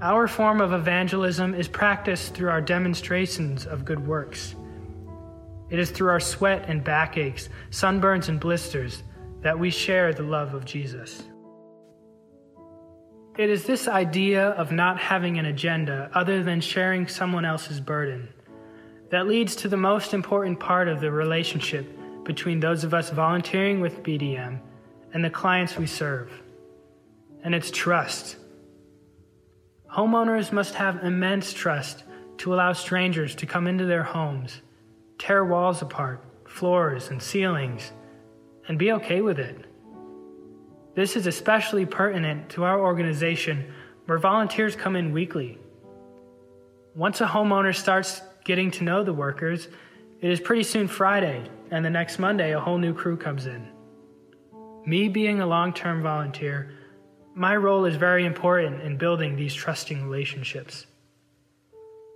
Our 0.00 0.26
form 0.28 0.62
of 0.62 0.72
evangelism 0.72 1.54
is 1.54 1.68
practiced 1.68 2.32
through 2.32 2.48
our 2.48 2.62
demonstrations 2.62 3.66
of 3.66 3.84
good 3.84 4.06
works. 4.06 4.54
It 5.68 5.78
is 5.78 5.90
through 5.90 6.08
our 6.08 6.20
sweat 6.20 6.64
and 6.68 6.82
backaches, 6.82 7.50
sunburns 7.70 8.30
and 8.30 8.40
blisters 8.40 9.02
that 9.42 9.58
we 9.58 9.68
share 9.68 10.14
the 10.14 10.22
love 10.22 10.54
of 10.54 10.64
Jesus. 10.64 11.22
It 13.38 13.48
is 13.48 13.64
this 13.64 13.86
idea 13.86 14.48
of 14.50 14.72
not 14.72 14.98
having 14.98 15.38
an 15.38 15.46
agenda 15.46 16.10
other 16.12 16.42
than 16.42 16.60
sharing 16.60 17.06
someone 17.06 17.44
else's 17.44 17.80
burden 17.80 18.28
that 19.10 19.26
leads 19.28 19.56
to 19.56 19.68
the 19.68 19.76
most 19.76 20.14
important 20.14 20.58
part 20.58 20.88
of 20.88 21.00
the 21.00 21.10
relationship 21.10 21.86
between 22.24 22.60
those 22.60 22.84
of 22.84 22.92
us 22.92 23.10
volunteering 23.10 23.80
with 23.80 24.02
BDM 24.02 24.60
and 25.12 25.24
the 25.24 25.30
clients 25.30 25.76
we 25.76 25.86
serve. 25.86 26.30
And 27.42 27.54
it's 27.54 27.70
trust. 27.70 28.36
Homeowners 29.94 30.52
must 30.52 30.74
have 30.74 31.02
immense 31.04 31.52
trust 31.52 32.04
to 32.38 32.52
allow 32.52 32.72
strangers 32.72 33.34
to 33.36 33.46
come 33.46 33.66
into 33.66 33.84
their 33.84 34.02
homes, 34.02 34.60
tear 35.18 35.44
walls 35.44 35.82
apart, 35.82 36.22
floors, 36.46 37.08
and 37.10 37.22
ceilings, 37.22 37.92
and 38.68 38.78
be 38.78 38.92
okay 38.92 39.20
with 39.20 39.38
it. 39.38 39.66
This 41.00 41.16
is 41.16 41.26
especially 41.26 41.86
pertinent 41.86 42.50
to 42.50 42.64
our 42.64 42.78
organization 42.78 43.72
where 44.04 44.18
volunteers 44.18 44.76
come 44.76 44.96
in 44.96 45.14
weekly. 45.14 45.58
Once 46.94 47.22
a 47.22 47.26
homeowner 47.26 47.74
starts 47.74 48.20
getting 48.44 48.70
to 48.72 48.84
know 48.84 49.02
the 49.02 49.14
workers, 49.14 49.68
it 50.20 50.30
is 50.30 50.40
pretty 50.40 50.62
soon 50.62 50.88
Friday, 50.88 51.48
and 51.70 51.82
the 51.82 51.88
next 51.88 52.18
Monday, 52.18 52.52
a 52.52 52.60
whole 52.60 52.76
new 52.76 52.92
crew 52.92 53.16
comes 53.16 53.46
in. 53.46 53.66
Me 54.84 55.08
being 55.08 55.40
a 55.40 55.46
long 55.46 55.72
term 55.72 56.02
volunteer, 56.02 56.74
my 57.34 57.56
role 57.56 57.86
is 57.86 57.96
very 57.96 58.26
important 58.26 58.82
in 58.82 58.98
building 58.98 59.36
these 59.36 59.54
trusting 59.54 60.04
relationships. 60.04 60.84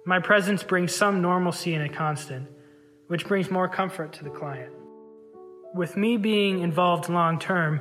My 0.05 0.19
presence 0.19 0.62
brings 0.62 0.95
some 0.95 1.23
normalcy 1.23 1.73
and 1.73 1.87
a 1.87 1.88
constant, 1.88 2.50
which 3.07 3.26
brings 3.26 3.50
more 3.50 3.67
comfort 3.67 4.12
to 4.12 4.25
the 4.25 4.29
client. 4.29 4.75
With 5.75 5.97
me 5.97 6.19
being 6.19 6.61
involved 6.61 7.09
long 7.09 7.38
term, 7.38 7.81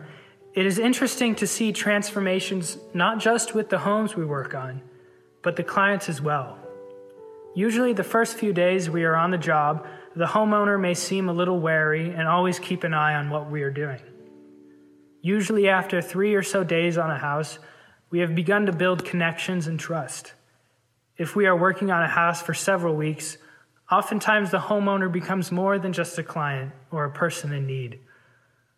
it 0.56 0.66
is 0.66 0.78
interesting 0.78 1.34
to 1.36 1.48
see 1.48 1.72
transformations 1.72 2.78
not 2.94 3.20
just 3.20 3.56
with 3.56 3.70
the 3.70 3.80
homes 3.80 4.16
we 4.16 4.26
work 4.26 4.54
on, 4.54 4.82
but 5.42 5.56
the 5.56 5.64
clients 5.64 6.10
as 6.10 6.22
well. 6.22 6.60
Usually, 7.56 7.94
the 7.94 8.04
first 8.04 8.38
few 8.38 8.54
days 8.54 8.90
we 8.90 9.04
are 9.04 9.16
on 9.16 9.32
the 9.32 9.38
job, 9.38 9.88
the 10.16 10.26
homeowner 10.26 10.80
may 10.80 10.94
seem 10.94 11.28
a 11.28 11.34
little 11.34 11.60
wary 11.60 12.10
and 12.10 12.28
always 12.28 12.60
keep 12.60 12.84
an 12.84 12.94
eye 12.94 13.16
on 13.16 13.30
what 13.30 13.50
we 13.50 13.64
are 13.64 13.72
doing. 13.72 14.00
Usually, 15.22 15.70
after 15.70 16.02
three 16.02 16.36
or 16.36 16.44
so 16.44 16.64
days 16.64 16.98
on 16.98 17.10
a 17.10 17.18
house, 17.18 17.58
we 18.10 18.20
have 18.20 18.36
begun 18.36 18.68
to 18.68 18.74
build 18.74 19.06
connections 19.06 19.66
and 19.68 19.80
trust. 19.80 20.34
If 21.18 21.36
we 21.36 21.48
are 21.48 21.56
working 21.56 21.90
on 21.92 22.04
a 22.04 22.08
house 22.08 22.42
for 22.42 22.54
several 22.54 22.96
weeks, 22.96 23.38
oftentimes 23.92 24.52
the 24.52 24.60
homeowner 24.60 25.12
becomes 25.12 25.52
more 25.52 25.80
than 25.80 25.94
just 25.94 26.18
a 26.20 26.24
client 26.24 26.74
or 26.92 27.06
a 27.06 27.12
person 27.12 27.54
in 27.54 27.66
need. 27.66 28.00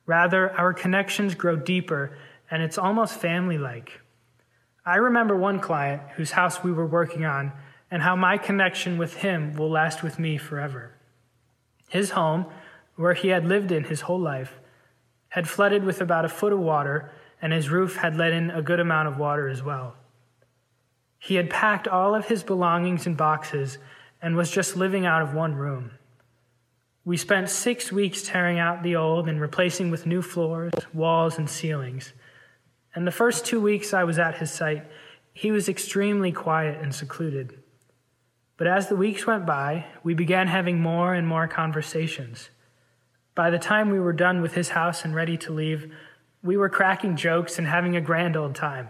Rather, 0.05 0.51
our 0.51 0.73
connections 0.73 1.35
grow 1.35 1.55
deeper 1.55 2.17
and 2.49 2.61
it's 2.61 2.77
almost 2.77 3.15
family 3.15 3.57
like. 3.57 4.01
I 4.85 4.97
remember 4.97 5.35
one 5.35 5.59
client 5.59 6.01
whose 6.15 6.31
house 6.31 6.63
we 6.63 6.71
were 6.71 6.85
working 6.85 7.25
on 7.25 7.51
and 7.89 8.01
how 8.01 8.15
my 8.15 8.37
connection 8.37 8.97
with 8.97 9.17
him 9.17 9.53
will 9.55 9.69
last 9.69 10.03
with 10.03 10.19
me 10.19 10.37
forever. 10.37 10.93
His 11.89 12.11
home, 12.11 12.45
where 12.95 13.13
he 13.13 13.29
had 13.29 13.45
lived 13.45 13.71
in 13.71 13.85
his 13.85 14.01
whole 14.01 14.19
life, 14.19 14.59
had 15.29 15.49
flooded 15.49 15.83
with 15.83 16.01
about 16.01 16.25
a 16.25 16.29
foot 16.29 16.53
of 16.53 16.59
water, 16.59 17.11
and 17.41 17.51
his 17.51 17.69
roof 17.69 17.97
had 17.97 18.15
let 18.15 18.31
in 18.31 18.51
a 18.51 18.61
good 18.61 18.79
amount 18.79 19.07
of 19.07 19.17
water 19.17 19.47
as 19.47 19.61
well. 19.61 19.95
He 21.19 21.35
had 21.35 21.49
packed 21.49 21.87
all 21.87 22.15
of 22.15 22.27
his 22.27 22.43
belongings 22.43 23.07
in 23.07 23.15
boxes 23.15 23.77
and 24.21 24.35
was 24.35 24.51
just 24.51 24.77
living 24.77 25.05
out 25.05 25.21
of 25.21 25.33
one 25.33 25.55
room. 25.55 25.91
We 27.05 27.17
spent 27.17 27.51
six 27.51 27.91
weeks 27.91 28.23
tearing 28.23 28.57
out 28.57 28.81
the 28.81 28.95
old 28.95 29.29
and 29.29 29.39
replacing 29.39 29.91
with 29.91 30.07
new 30.07 30.23
floors, 30.23 30.73
walls, 30.91 31.37
and 31.37 31.47
ceilings. 31.47 32.13
And 32.95 33.05
the 33.05 33.11
first 33.11 33.45
two 33.45 33.61
weeks 33.61 33.93
I 33.93 34.03
was 34.03 34.17
at 34.17 34.39
his 34.39 34.49
site, 34.49 34.85
he 35.31 35.51
was 35.51 35.69
extremely 35.69 36.31
quiet 36.31 36.81
and 36.81 36.95
secluded. 36.95 37.59
But 38.57 38.65
as 38.65 38.87
the 38.87 38.95
weeks 38.95 39.27
went 39.27 39.45
by, 39.45 39.85
we 40.01 40.15
began 40.15 40.47
having 40.47 40.79
more 40.79 41.13
and 41.13 41.27
more 41.27 41.47
conversations. 41.47 42.49
By 43.35 43.51
the 43.51 43.59
time 43.59 43.91
we 43.91 43.99
were 43.99 44.13
done 44.13 44.41
with 44.41 44.55
his 44.55 44.69
house 44.69 45.05
and 45.05 45.13
ready 45.13 45.37
to 45.37 45.53
leave, 45.53 45.93
we 46.41 46.57
were 46.57 46.69
cracking 46.69 47.17
jokes 47.17 47.59
and 47.59 47.67
having 47.67 47.95
a 47.95 48.01
grand 48.01 48.35
old 48.35 48.55
time. 48.55 48.89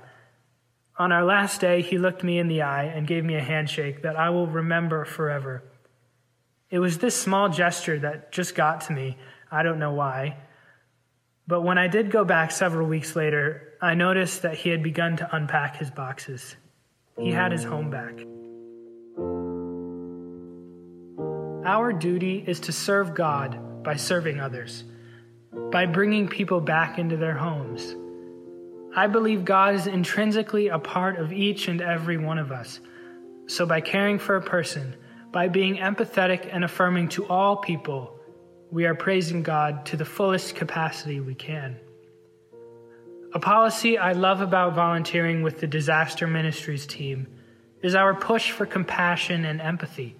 On 0.97 1.12
our 1.12 1.25
last 1.25 1.60
day, 1.60 1.82
he 1.82 1.97
looked 1.97 2.23
me 2.23 2.39
in 2.39 2.47
the 2.47 2.62
eye 2.62 2.86
and 2.86 3.08
gave 3.08 3.25
me 3.25 3.36
a 3.36 3.43
handshake 3.43 4.04
that 4.04 4.15
I 4.15 4.30
will 4.30 4.47
remember 4.47 5.04
forever. 5.04 5.63
It 6.69 6.80
was 6.80 6.97
this 6.97 7.15
small 7.15 7.49
gesture 7.49 7.99
that 7.99 8.32
just 8.32 8.56
got 8.56 8.82
to 8.82 8.93
me. 8.93 9.17
I 9.51 9.63
don't 9.63 9.80
know 9.80 9.93
why. 9.93 10.38
But 11.47 11.62
when 11.62 11.78
I 11.78 11.88
did 11.88 12.10
go 12.10 12.25
back 12.25 12.51
several 12.51 12.88
weeks 12.88 13.15
later, 13.15 13.73
I 13.82 13.93
noticed 13.93 14.41
that 14.41 14.56
he 14.56 14.69
had 14.69 14.82
begun 14.82 15.17
to 15.17 15.36
unpack 15.36 15.78
his 15.78 15.91
boxes. 15.91 16.56
He 17.19 17.32
had 17.32 17.51
his 17.51 17.63
home 17.63 17.89
back. 17.91 18.19
Our 21.65 21.93
duty 21.93 22.43
is 22.45 22.60
to 22.62 22.71
serve 22.71 23.13
God 23.13 23.84
by 23.84 23.95
serving 23.95 24.39
others, 24.39 24.84
by 25.71 25.86
bringing 25.86 26.28
people 26.28 26.62
back 26.62 26.97
into 26.97 27.17
their 27.17 27.38
homes. 27.38 27.95
I 28.95 29.08
believe 29.08 29.45
God 29.45 29.75
is 29.75 29.88
intrinsically 29.88 30.69
a 30.69 30.80
part 30.80 31.17
of 31.17 31.32
each 31.32 31.67
and 31.67 31.82
every 31.82 32.17
one 32.17 32.38
of 32.38 32.51
us. 32.51 32.80
So, 33.47 33.65
by 33.65 33.82
caring 33.82 34.19
for 34.19 34.36
a 34.36 34.41
person, 34.41 34.95
by 35.36 35.50
being 35.50 35.76
empathetic 35.76 36.48
and 36.50 36.63
affirming 36.63 37.10
to 37.10 37.26
all 37.26 37.58
people, 37.58 38.17
we 38.71 38.86
are 38.86 38.95
praising 38.95 39.43
God 39.43 39.86
to 39.88 39.98
the 39.98 40.06
fullest 40.06 40.56
capacity 40.56 41.19
we 41.19 41.36
can. 41.36 41.78
A 43.34 43.39
policy 43.39 43.98
I 43.98 44.13
love 44.13 44.39
about 44.39 44.76
volunteering 44.76 45.43
with 45.43 45.60
the 45.60 45.67
Disaster 45.67 46.26
Ministries 46.26 46.86
team 46.86 47.28
is 47.82 47.95
our 47.95 48.15
push 48.15 48.52
for 48.52 48.65
compassion 48.65 49.43
and 49.43 49.60
empathy. 49.60 50.15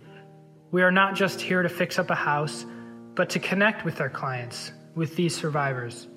We 0.72 0.84
are 0.84 0.92
not 0.92 1.16
just 1.16 1.40
here 1.40 1.62
to 1.62 1.70
fix 1.70 1.98
up 1.98 2.10
a 2.10 2.16
house, 2.16 2.66
but 3.16 3.30
to 3.30 3.40
connect 3.40 3.86
with 3.86 4.02
our 4.02 4.10
clients, 4.10 4.74
with 4.96 5.16
these 5.16 5.34
survivors. 5.34 6.10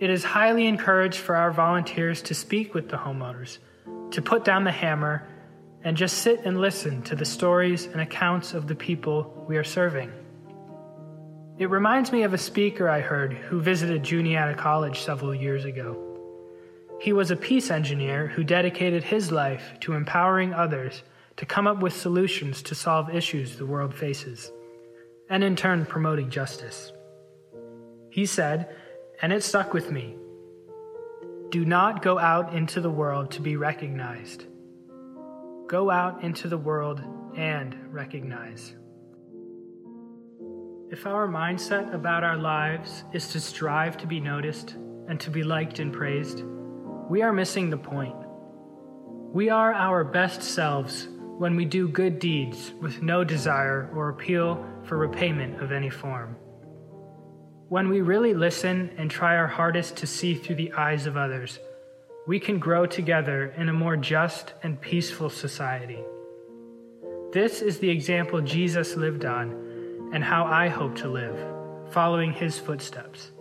It 0.00 0.08
is 0.08 0.24
highly 0.24 0.66
encouraged 0.68 1.18
for 1.18 1.36
our 1.36 1.52
volunteers 1.52 2.22
to 2.22 2.34
speak 2.34 2.72
with 2.72 2.88
the 2.88 2.96
homeowners, 2.96 3.58
to 4.12 4.22
put 4.22 4.42
down 4.42 4.64
the 4.64 4.72
hammer, 4.72 5.28
and 5.84 5.96
just 5.96 6.18
sit 6.18 6.40
and 6.44 6.60
listen 6.60 7.02
to 7.02 7.14
the 7.14 7.24
stories 7.24 7.86
and 7.86 8.00
accounts 8.00 8.54
of 8.54 8.66
the 8.66 8.74
people 8.74 9.44
we 9.46 9.56
are 9.58 9.64
serving. 9.64 10.10
It 11.58 11.70
reminds 11.70 12.10
me 12.10 12.22
of 12.22 12.34
a 12.34 12.38
speaker 12.38 12.88
I 12.88 13.00
heard 13.00 13.34
who 13.34 13.60
visited 13.60 14.02
Juniata 14.02 14.54
College 14.54 15.00
several 15.00 15.34
years 15.34 15.64
ago. 15.64 16.00
He 17.00 17.12
was 17.12 17.30
a 17.30 17.36
peace 17.36 17.70
engineer 17.70 18.26
who 18.26 18.42
dedicated 18.42 19.04
his 19.04 19.30
life 19.30 19.74
to 19.80 19.92
empowering 19.92 20.54
others 20.54 21.02
to 21.36 21.46
come 21.46 21.66
up 21.66 21.80
with 21.80 21.92
solutions 21.92 22.62
to 22.62 22.74
solve 22.74 23.14
issues 23.14 23.56
the 23.56 23.66
world 23.66 23.94
faces, 23.94 24.50
and 25.28 25.44
in 25.44 25.54
turn 25.54 25.84
promoting 25.84 26.30
justice. 26.30 26.92
He 28.10 28.26
said, 28.26 28.74
and 29.20 29.32
it 29.32 29.42
stuck 29.42 29.74
with 29.74 29.90
me 29.90 30.16
do 31.50 31.64
not 31.64 32.02
go 32.02 32.18
out 32.18 32.52
into 32.52 32.80
the 32.80 32.90
world 32.90 33.30
to 33.30 33.40
be 33.40 33.54
recognized. 33.54 34.44
Go 35.66 35.90
out 35.90 36.22
into 36.22 36.48
the 36.48 36.58
world 36.58 37.02
and 37.36 37.74
recognize. 37.90 38.74
If 40.90 41.06
our 41.06 41.26
mindset 41.26 41.94
about 41.94 42.22
our 42.22 42.36
lives 42.36 43.04
is 43.12 43.28
to 43.28 43.40
strive 43.40 43.96
to 43.96 44.06
be 44.06 44.20
noticed 44.20 44.76
and 45.08 45.18
to 45.20 45.30
be 45.30 45.42
liked 45.42 45.78
and 45.78 45.92
praised, 45.92 46.44
we 47.08 47.22
are 47.22 47.32
missing 47.32 47.70
the 47.70 47.78
point. 47.78 48.14
We 49.32 49.48
are 49.48 49.72
our 49.72 50.04
best 50.04 50.42
selves 50.42 51.08
when 51.38 51.56
we 51.56 51.64
do 51.64 51.88
good 51.88 52.18
deeds 52.18 52.72
with 52.80 53.02
no 53.02 53.24
desire 53.24 53.90
or 53.94 54.10
appeal 54.10 54.64
for 54.84 54.98
repayment 54.98 55.62
of 55.62 55.72
any 55.72 55.90
form. 55.90 56.36
When 57.68 57.88
we 57.88 58.02
really 58.02 58.34
listen 58.34 58.90
and 58.98 59.10
try 59.10 59.36
our 59.36 59.48
hardest 59.48 59.96
to 59.96 60.06
see 60.06 60.34
through 60.34 60.56
the 60.56 60.72
eyes 60.74 61.06
of 61.06 61.16
others, 61.16 61.58
we 62.26 62.40
can 62.40 62.58
grow 62.58 62.86
together 62.86 63.52
in 63.56 63.68
a 63.68 63.72
more 63.72 63.96
just 63.96 64.54
and 64.62 64.80
peaceful 64.80 65.28
society. 65.28 66.02
This 67.32 67.60
is 67.60 67.78
the 67.78 67.90
example 67.90 68.40
Jesus 68.40 68.96
lived 68.96 69.24
on 69.24 70.10
and 70.14 70.24
how 70.24 70.44
I 70.44 70.68
hope 70.68 70.96
to 70.96 71.08
live, 71.08 71.38
following 71.90 72.32
his 72.32 72.58
footsteps. 72.58 73.32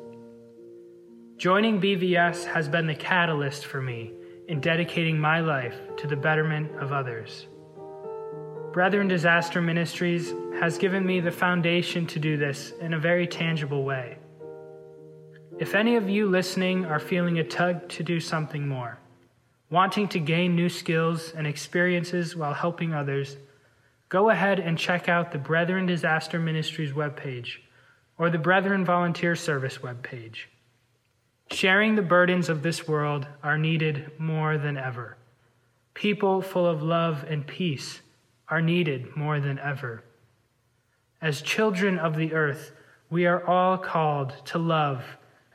Joining 1.38 1.80
BVS 1.80 2.46
has 2.46 2.68
been 2.68 2.88
the 2.88 2.96
catalyst 2.96 3.66
for 3.66 3.82
me 3.82 4.12
in 4.50 4.60
dedicating 4.60 5.18
my 5.18 5.40
life 5.40 5.76
to 5.98 6.08
the 6.08 6.18
betterment 6.18 6.72
of 6.82 6.92
others. 6.92 7.48
Brethren 8.74 9.08
Disaster 9.08 9.62
Ministries 9.62 10.34
has 10.60 10.78
given 10.78 11.06
me 11.06 11.22
the 11.22 11.32
foundation 11.32 12.06
to 12.08 12.20
do 12.20 12.36
this 12.36 12.74
in 12.82 12.94
a 12.94 13.00
very 13.00 13.28
tangible 13.28 13.84
way. 13.84 14.18
If 15.60 15.76
any 15.76 15.96
of 15.98 16.10
you 16.10 16.28
listening 16.28 16.86
are 16.86 17.00
feeling 17.00 17.38
a 17.38 17.44
tug 17.44 17.88
to 17.90 18.04
do 18.04 18.20
something 18.20 18.68
more, 18.68 18.98
wanting 19.70 20.08
to 20.10 20.20
gain 20.20 20.56
new 20.56 20.68
skills 20.68 21.32
and 21.32 21.46
experiences 21.46 22.36
while 22.36 22.56
helping 22.56 22.94
others, 22.94 23.38
go 24.10 24.32
ahead 24.32 24.60
and 24.60 24.80
check 24.80 25.08
out 25.08 25.32
the 25.32 25.38
Brethren 25.38 25.86
Disaster 25.86 26.40
Ministries 26.40 26.94
webpage 26.94 27.58
or 28.18 28.32
the 28.32 28.40
Brethren 28.40 28.84
Volunteer 28.84 29.36
Service 29.36 29.78
webpage. 29.78 30.46
Sharing 31.52 31.96
the 31.96 32.02
burdens 32.02 32.50
of 32.50 32.64
this 32.64 32.88
world 32.88 33.28
are 33.44 33.58
needed 33.58 34.12
more 34.18 34.58
than 34.58 34.76
ever. 34.76 35.18
People 35.94 36.42
full 36.42 36.66
of 36.66 36.82
love 36.82 37.26
and 37.30 37.46
peace 37.46 38.02
are 38.48 38.62
needed 38.62 39.16
more 39.16 39.40
than 39.40 39.60
ever. 39.60 40.04
As 41.22 41.44
children 41.44 42.00
of 42.00 42.18
the 42.18 42.34
earth, 42.34 42.72
we 43.12 43.28
are 43.28 43.46
all 43.46 43.78
called 43.78 44.34
to 44.48 44.58
love 44.58 45.04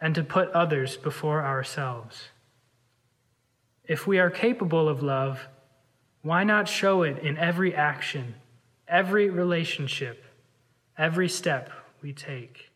and 0.00 0.14
to 0.14 0.22
put 0.22 0.50
others 0.50 0.96
before 0.96 1.42
ourselves. 1.44 2.28
If 3.84 4.06
we 4.06 4.18
are 4.18 4.30
capable 4.30 4.88
of 4.88 5.02
love, 5.02 5.48
why 6.22 6.44
not 6.44 6.68
show 6.68 7.02
it 7.02 7.18
in 7.18 7.38
every 7.38 7.74
action, 7.74 8.34
every 8.86 9.30
relationship, 9.30 10.24
every 10.96 11.28
step 11.28 11.70
we 12.02 12.12
take? 12.12 12.70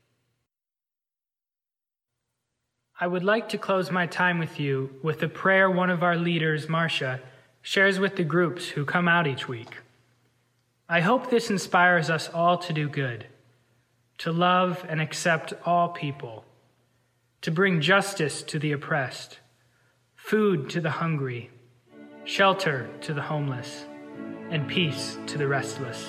I 2.98 3.06
would 3.06 3.24
like 3.24 3.48
to 3.48 3.58
close 3.58 3.90
my 3.90 4.06
time 4.06 4.38
with 4.38 4.60
you 4.60 4.94
with 5.02 5.22
a 5.22 5.28
prayer 5.28 5.70
one 5.70 5.90
of 5.90 6.02
our 6.02 6.16
leaders, 6.16 6.68
Marcia, 6.68 7.20
shares 7.60 7.98
with 7.98 8.16
the 8.16 8.24
groups 8.24 8.68
who 8.68 8.84
come 8.84 9.08
out 9.08 9.26
each 9.26 9.48
week. 9.48 9.78
I 10.88 11.00
hope 11.00 11.28
this 11.28 11.50
inspires 11.50 12.10
us 12.10 12.28
all 12.28 12.58
to 12.58 12.72
do 12.72 12.88
good, 12.88 13.26
to 14.18 14.30
love 14.30 14.84
and 14.88 15.00
accept 15.00 15.52
all 15.64 15.88
people, 15.88 16.44
to 17.42 17.50
bring 17.50 17.80
justice 17.80 18.42
to 18.44 18.58
the 18.60 18.70
oppressed, 18.70 19.40
food 20.14 20.70
to 20.70 20.80
the 20.80 20.90
hungry, 20.90 21.50
shelter 22.24 22.88
to 23.00 23.12
the 23.12 23.22
homeless, 23.22 23.84
and 24.50 24.68
peace 24.68 25.18
to 25.26 25.36
the 25.36 25.48
restless. 25.48 26.08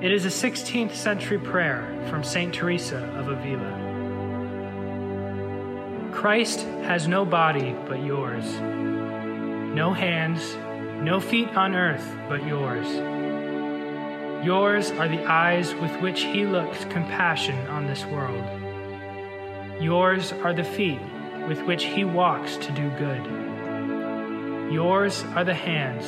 It 0.00 0.12
is 0.12 0.24
a 0.24 0.28
16th 0.28 0.94
century 0.94 1.38
prayer 1.38 2.06
from 2.08 2.22
St. 2.22 2.54
Teresa 2.54 3.04
of 3.16 3.26
Avila. 3.26 3.82
Christ 6.12 6.60
has 6.60 7.08
no 7.08 7.24
body 7.24 7.74
but 7.88 8.00
yours, 8.04 8.44
no 9.74 9.92
hands, 9.92 10.54
no 11.02 11.18
feet 11.18 11.48
on 11.56 11.74
earth 11.74 12.08
but 12.28 12.46
yours. 12.46 12.86
Yours 14.46 14.92
are 14.92 15.08
the 15.08 15.24
eyes 15.24 15.74
with 15.74 15.90
which 16.00 16.20
he 16.20 16.46
looks 16.46 16.84
compassion 16.84 17.66
on 17.66 17.88
this 17.88 18.04
world. 18.04 18.53
Yours 19.80 20.32
are 20.32 20.52
the 20.52 20.64
feet 20.64 21.00
with 21.48 21.62
which 21.62 21.84
he 21.84 22.04
walks 22.04 22.56
to 22.56 22.72
do 22.72 22.90
good. 22.90 24.72
Yours 24.72 25.24
are 25.34 25.44
the 25.44 25.54
hands 25.54 26.06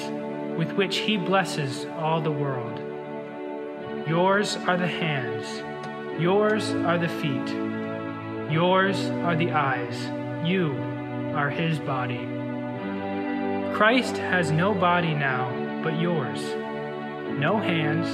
with 0.59 0.73
which 0.73 0.99
he 0.99 1.17
blesses 1.17 1.87
all 1.99 2.21
the 2.21 2.31
world. 2.31 2.79
Yours 4.09 4.57
are 4.67 4.77
the 4.77 4.87
hands, 4.87 5.63
yours 6.21 6.71
are 6.71 6.99
the 6.99 7.09
feet 7.09 7.67
Yours 8.51 9.11
are 9.25 9.35
the 9.35 9.51
eyes, 9.51 9.99
you 10.49 10.73
are 11.35 11.51
his 11.51 11.81
body. 11.81 12.25
Christ 13.75 14.19
has 14.19 14.53
no 14.53 14.73
body 14.73 15.15
now 15.15 15.51
but 15.83 15.99
yours, 15.99 16.41
no 17.41 17.59
hands, 17.59 18.09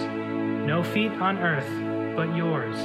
no 0.67 0.83
feet 0.83 1.13
on 1.13 1.37
earth 1.37 1.69
but 2.17 2.35
yours. 2.35 2.79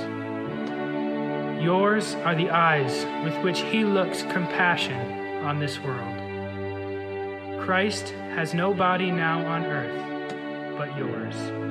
Yours 1.59 2.15
are 2.15 2.35
the 2.35 2.49
eyes 2.49 3.05
with 3.23 3.35
which 3.43 3.61
he 3.61 3.83
looks 3.83 4.21
compassion 4.23 4.99
on 5.43 5.59
this 5.59 5.79
world. 5.79 6.17
Christ 7.59 8.09
has 8.35 8.53
no 8.53 8.73
body 8.73 9.11
now 9.11 9.45
on 9.45 9.65
earth 9.65 10.07
but 10.77 10.95
yours. 10.95 11.66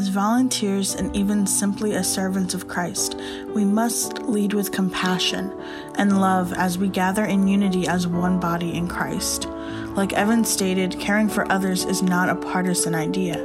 As 0.00 0.08
volunteers 0.08 0.94
and 0.94 1.14
even 1.14 1.46
simply 1.46 1.92
as 1.92 2.10
servants 2.10 2.54
of 2.54 2.66
Christ, 2.66 3.20
we 3.48 3.66
must 3.66 4.22
lead 4.22 4.54
with 4.54 4.72
compassion 4.72 5.52
and 5.96 6.22
love 6.22 6.54
as 6.54 6.78
we 6.78 6.88
gather 6.88 7.26
in 7.26 7.46
unity 7.46 7.86
as 7.86 8.06
one 8.06 8.40
body 8.40 8.72
in 8.74 8.88
Christ. 8.88 9.46
Like 9.94 10.14
Evan 10.14 10.42
stated, 10.42 10.98
caring 10.98 11.28
for 11.28 11.52
others 11.52 11.84
is 11.84 12.00
not 12.00 12.30
a 12.30 12.34
partisan 12.34 12.94
idea. 12.94 13.36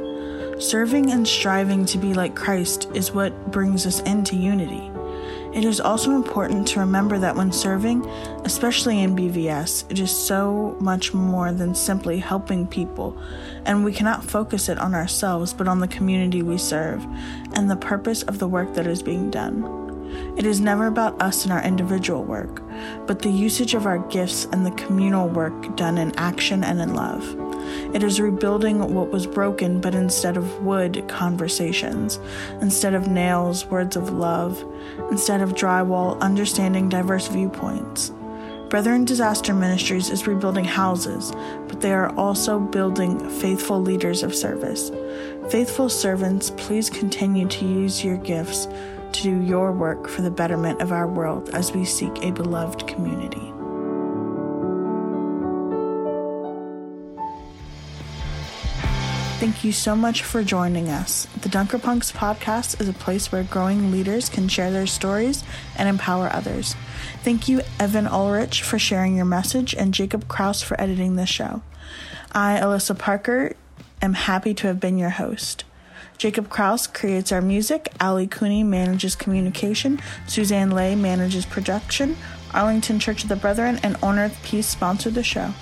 Serving 0.58 1.12
and 1.12 1.28
striving 1.28 1.84
to 1.84 1.98
be 1.98 2.14
like 2.14 2.34
Christ 2.34 2.88
is 2.94 3.12
what 3.12 3.52
brings 3.52 3.84
us 3.84 4.00
into 4.00 4.34
unity. 4.34 4.95
It 5.56 5.64
is 5.64 5.80
also 5.80 6.10
important 6.10 6.68
to 6.68 6.80
remember 6.80 7.18
that 7.18 7.34
when 7.34 7.50
serving, 7.50 8.04
especially 8.44 9.00
in 9.00 9.16
BVS, 9.16 9.90
it 9.90 9.98
is 9.98 10.10
so 10.10 10.76
much 10.80 11.14
more 11.14 11.50
than 11.50 11.74
simply 11.74 12.18
helping 12.18 12.66
people, 12.66 13.16
and 13.64 13.82
we 13.82 13.94
cannot 13.94 14.22
focus 14.22 14.68
it 14.68 14.76
on 14.76 14.94
ourselves 14.94 15.54
but 15.54 15.66
on 15.66 15.80
the 15.80 15.88
community 15.88 16.42
we 16.42 16.58
serve 16.58 17.02
and 17.54 17.70
the 17.70 17.76
purpose 17.76 18.22
of 18.24 18.38
the 18.38 18.46
work 18.46 18.74
that 18.74 18.86
is 18.86 19.02
being 19.02 19.30
done. 19.30 19.64
It 20.36 20.44
is 20.44 20.60
never 20.60 20.88
about 20.88 21.22
us 21.22 21.44
and 21.44 21.52
our 21.54 21.62
individual 21.62 22.22
work, 22.22 22.60
but 23.06 23.20
the 23.20 23.30
usage 23.30 23.72
of 23.72 23.86
our 23.86 23.98
gifts 24.10 24.44
and 24.52 24.66
the 24.66 24.72
communal 24.72 25.26
work 25.26 25.74
done 25.74 25.96
in 25.96 26.14
action 26.18 26.64
and 26.64 26.82
in 26.82 26.92
love. 26.92 27.45
It 27.94 28.02
is 28.02 28.20
rebuilding 28.20 28.94
what 28.94 29.10
was 29.10 29.26
broken, 29.26 29.80
but 29.80 29.94
instead 29.94 30.36
of 30.36 30.62
wood, 30.62 31.04
conversations. 31.08 32.18
Instead 32.60 32.94
of 32.94 33.08
nails, 33.08 33.66
words 33.66 33.96
of 33.96 34.10
love. 34.10 34.64
Instead 35.10 35.40
of 35.40 35.54
drywall, 35.54 36.18
understanding 36.20 36.88
diverse 36.88 37.28
viewpoints. 37.28 38.12
Brethren 38.68 39.04
Disaster 39.04 39.54
Ministries 39.54 40.10
is 40.10 40.26
rebuilding 40.26 40.64
houses, 40.64 41.32
but 41.68 41.80
they 41.80 41.92
are 41.92 42.12
also 42.16 42.58
building 42.58 43.30
faithful 43.30 43.80
leaders 43.80 44.24
of 44.24 44.34
service. 44.34 44.90
Faithful 45.50 45.88
servants, 45.88 46.50
please 46.56 46.90
continue 46.90 47.46
to 47.46 47.64
use 47.64 48.04
your 48.04 48.16
gifts 48.16 48.66
to 49.12 49.22
do 49.22 49.40
your 49.40 49.70
work 49.70 50.08
for 50.08 50.22
the 50.22 50.30
betterment 50.30 50.82
of 50.82 50.90
our 50.90 51.06
world 51.06 51.50
as 51.50 51.72
we 51.72 51.84
seek 51.84 52.24
a 52.24 52.32
beloved 52.32 52.88
community. 52.88 53.55
Thank 59.38 59.64
you 59.64 59.72
so 59.72 59.94
much 59.94 60.22
for 60.22 60.42
joining 60.42 60.88
us. 60.88 61.26
The 61.42 61.50
Dunker 61.50 61.78
Punks 61.78 62.10
podcast 62.10 62.80
is 62.80 62.88
a 62.88 62.94
place 62.94 63.30
where 63.30 63.42
growing 63.42 63.92
leaders 63.92 64.30
can 64.30 64.48
share 64.48 64.70
their 64.70 64.86
stories 64.86 65.44
and 65.76 65.90
empower 65.90 66.32
others. 66.32 66.74
Thank 67.22 67.46
you, 67.46 67.60
Evan 67.78 68.06
Ulrich, 68.06 68.62
for 68.62 68.78
sharing 68.78 69.14
your 69.14 69.26
message, 69.26 69.74
and 69.74 69.92
Jacob 69.92 70.26
Kraus 70.26 70.62
for 70.62 70.80
editing 70.80 71.16
this 71.16 71.28
show. 71.28 71.60
I, 72.32 72.58
Alyssa 72.58 72.98
Parker, 72.98 73.54
am 74.00 74.14
happy 74.14 74.54
to 74.54 74.68
have 74.68 74.80
been 74.80 74.96
your 74.96 75.10
host. 75.10 75.64
Jacob 76.16 76.48
Kraus 76.48 76.86
creates 76.86 77.30
our 77.30 77.42
music, 77.42 77.88
Ali 78.00 78.26
Cooney 78.26 78.64
manages 78.64 79.14
communication, 79.14 80.00
Suzanne 80.26 80.70
Lay 80.70 80.94
manages 80.94 81.44
production, 81.44 82.16
Arlington 82.54 82.98
Church 82.98 83.22
of 83.22 83.28
the 83.28 83.36
Brethren, 83.36 83.78
and 83.82 83.96
On 84.02 84.18
Earth 84.18 84.40
Peace 84.42 84.66
sponsor 84.66 85.10
the 85.10 85.22
show. 85.22 85.52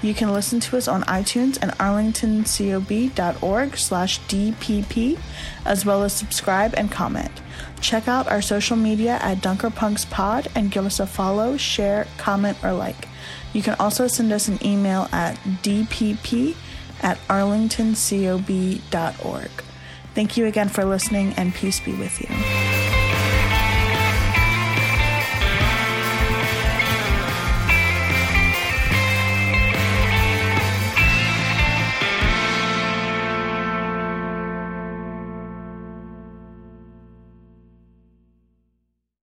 You 0.00 0.14
can 0.14 0.32
listen 0.32 0.60
to 0.60 0.76
us 0.76 0.86
on 0.86 1.02
iTunes 1.02 1.58
and 1.60 1.72
arlingtoncob.org 1.72 3.76
slash 3.76 4.20
DPP, 4.20 5.18
as 5.64 5.84
well 5.84 6.04
as 6.04 6.12
subscribe 6.12 6.72
and 6.76 6.88
comment. 6.90 7.32
Check 7.80 8.06
out 8.06 8.30
our 8.30 8.40
social 8.40 8.76
media 8.76 9.18
at 9.20 9.38
DunkerPunksPod 9.38 10.46
and 10.54 10.70
give 10.70 10.86
us 10.86 11.00
a 11.00 11.06
follow, 11.06 11.56
share, 11.56 12.06
comment, 12.16 12.58
or 12.62 12.72
like. 12.72 13.08
You 13.52 13.62
can 13.62 13.74
also 13.80 14.06
send 14.06 14.32
us 14.32 14.46
an 14.48 14.64
email 14.64 15.08
at 15.12 15.36
dpp 15.62 16.54
at 17.02 17.18
arlingtoncob.org. 17.28 19.50
Thank 20.14 20.36
you 20.36 20.46
again 20.46 20.68
for 20.68 20.84
listening, 20.84 21.32
and 21.36 21.52
peace 21.54 21.80
be 21.80 21.94
with 21.94 22.20
you. 22.20 22.77